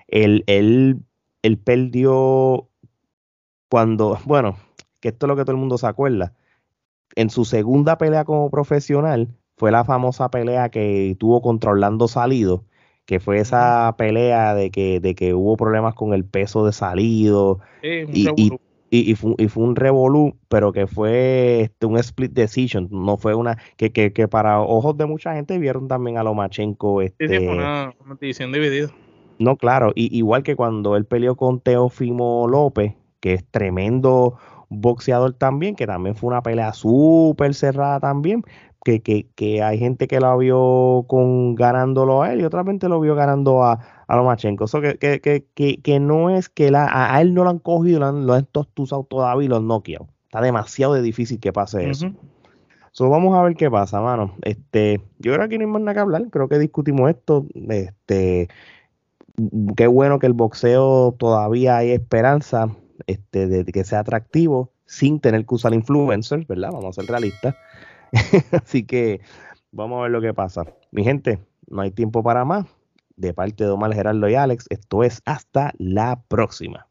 él, 0.08 0.46
él, 0.48 1.02
él 1.42 1.58
perdió 1.58 2.70
cuando, 3.70 4.18
bueno, 4.26 4.56
que 5.02 5.10
esto 5.10 5.26
es 5.26 5.28
lo 5.28 5.36
que 5.36 5.44
todo 5.44 5.52
el 5.52 5.58
mundo 5.58 5.78
se 5.78 5.88
acuerda, 5.88 6.34
en 7.16 7.30
su 7.30 7.44
segunda 7.44 7.98
pelea 7.98 8.24
como 8.24 8.50
profesional 8.50 9.36
fue 9.58 9.70
la 9.72 9.84
famosa 9.84 10.32
pelea 10.32 10.70
que 10.70 11.18
tuvo 11.20 11.42
contra 11.42 11.72
Orlando 11.72 12.08
Salido, 12.08 12.64
que 13.04 13.20
fue 13.20 13.40
esa 13.40 13.94
pelea 13.98 14.56
de 14.56 14.72
que, 14.72 15.02
de 15.02 15.14
que 15.14 15.34
hubo 15.34 15.58
problemas 15.58 15.94
con 15.94 16.14
el 16.14 16.24
peso 16.24 16.66
de 16.66 16.72
Salido 16.72 17.60
y, 17.82 18.30
y, 18.38 18.54
y, 18.94 19.16
fue, 19.16 19.36
y, 19.38 19.48
fue, 19.48 19.64
un 19.64 19.78
revolú, 19.78 20.36
pero 20.50 20.74
que 20.74 20.86
fue 20.86 21.62
este, 21.62 21.86
un 21.86 21.98
split 21.98 22.34
decision, 22.34 22.90
no 22.92 23.16
fue 23.16 23.34
una 23.34 23.58
que, 23.78 23.94
que, 23.94 24.12
que, 24.12 24.28
para 24.28 24.60
ojos 24.60 24.98
de 24.98 25.06
mucha 25.06 25.34
gente 25.34 25.58
vieron 25.58 25.88
también 25.88 26.18
a 26.18 26.24
Lomachenko. 26.24 27.02
Este, 27.02 27.30
sí, 27.30 27.38
fue 27.38 27.54
una, 27.56 27.96
decisión 28.20 28.52
dividida. 28.52 28.90
No, 29.40 29.56
claro, 29.56 29.94
y, 29.96 30.16
igual 30.16 30.44
que 30.44 30.58
cuando 30.58 30.98
él 30.98 31.06
peleó 31.06 31.36
con 31.36 31.62
Teofimo 31.62 32.48
López, 32.50 32.94
que 33.22 33.34
es 33.34 33.46
tremendo 33.50 34.38
boxeador 34.68 35.34
también, 35.34 35.76
que 35.76 35.88
también 35.88 36.16
fue 36.16 36.28
una 36.28 36.44
pelea 36.44 36.74
súper 36.74 37.54
cerrada 37.54 38.02
también, 38.02 38.44
que, 38.84 39.02
que, 39.02 39.28
que, 39.36 39.62
hay 39.62 39.78
gente 39.78 40.08
que 40.08 40.20
lo 40.20 40.38
vio 40.38 41.06
con 41.08 41.56
ganándolo 41.56 42.24
a 42.24 42.34
él 42.34 42.42
y 42.42 42.44
otra 42.44 42.64
gente 42.64 42.90
lo 42.90 43.00
vio 43.00 43.16
ganando 43.16 43.64
a, 43.64 43.80
a 44.08 44.16
Lomachenko. 44.16 44.66
Eso 44.66 44.82
que, 44.82 44.98
que, 44.98 45.20
que, 45.22 45.82
que, 45.82 46.00
no 46.00 46.30
es 46.30 46.50
que 46.50 46.72
la, 46.72 46.88
a, 46.92 47.22
él 47.22 47.34
no 47.34 47.44
lo 47.44 47.50
han 47.50 47.60
cogido, 47.60 48.00
lo 48.00 48.08
han, 48.08 48.26
lo 48.26 48.34
han 48.34 48.46
tostuzado 48.46 49.04
todavía 49.04 49.46
y 49.46 49.50
lo 49.50 49.58
han 49.58 49.68
noqueado. 49.68 50.08
Está 50.26 50.42
demasiado 50.42 51.00
difícil 51.02 51.40
que 51.40 51.54
pase 51.54 51.90
eso. 51.90 52.12
So, 52.94 53.10
vamos 53.10 53.38
a 53.38 53.44
ver 53.44 53.56
qué 53.56 53.70
pasa, 53.70 54.02
mano. 54.02 54.36
Este, 54.42 55.02
yo 55.20 55.34
creo 55.34 55.40
que 55.40 55.56
aquí 55.56 55.58
no 55.58 55.66
hay 55.66 55.72
más 55.72 55.82
nada 55.82 55.94
que 55.94 56.00
hablar. 56.00 56.24
Creo 56.30 56.50
que 56.50 56.60
discutimos 56.60 57.10
esto. 57.10 57.46
Este, 57.70 58.50
qué 59.76 59.88
bueno 59.88 60.20
que 60.20 60.28
el 60.28 60.34
boxeo 60.34 61.16
todavía 61.18 61.78
hay 61.78 61.92
esperanza 61.92 62.70
este, 63.08 63.48
de 63.48 63.66
que 63.66 63.84
sea 63.84 64.00
atractivo 64.00 64.72
sin 64.86 65.22
tener 65.22 65.46
que 65.46 65.56
usar 65.56 65.74
influencers, 65.74 66.46
¿verdad? 66.48 66.72
Vamos 66.74 66.98
a 66.98 67.02
ser 67.02 67.10
realistas. 67.10 67.56
Así 68.52 68.86
que 68.86 69.22
vamos 69.72 70.00
a 70.00 70.04
ver 70.04 70.12
lo 70.12 70.22
que 70.22 70.34
pasa. 70.34 70.66
Mi 70.92 71.04
gente, 71.04 71.40
no 71.68 71.82
hay 71.82 71.92
tiempo 71.92 72.24
para 72.24 72.46
más. 72.46 72.66
De 73.16 73.34
parte 73.34 73.64
de 73.64 73.70
Omar 73.70 73.94
Gerardo 73.94 74.28
y 74.30 74.36
Alex, 74.36 74.66
esto 74.70 75.04
es 75.04 75.22
hasta 75.26 75.74
la 75.78 76.22
próxima. 76.28 76.88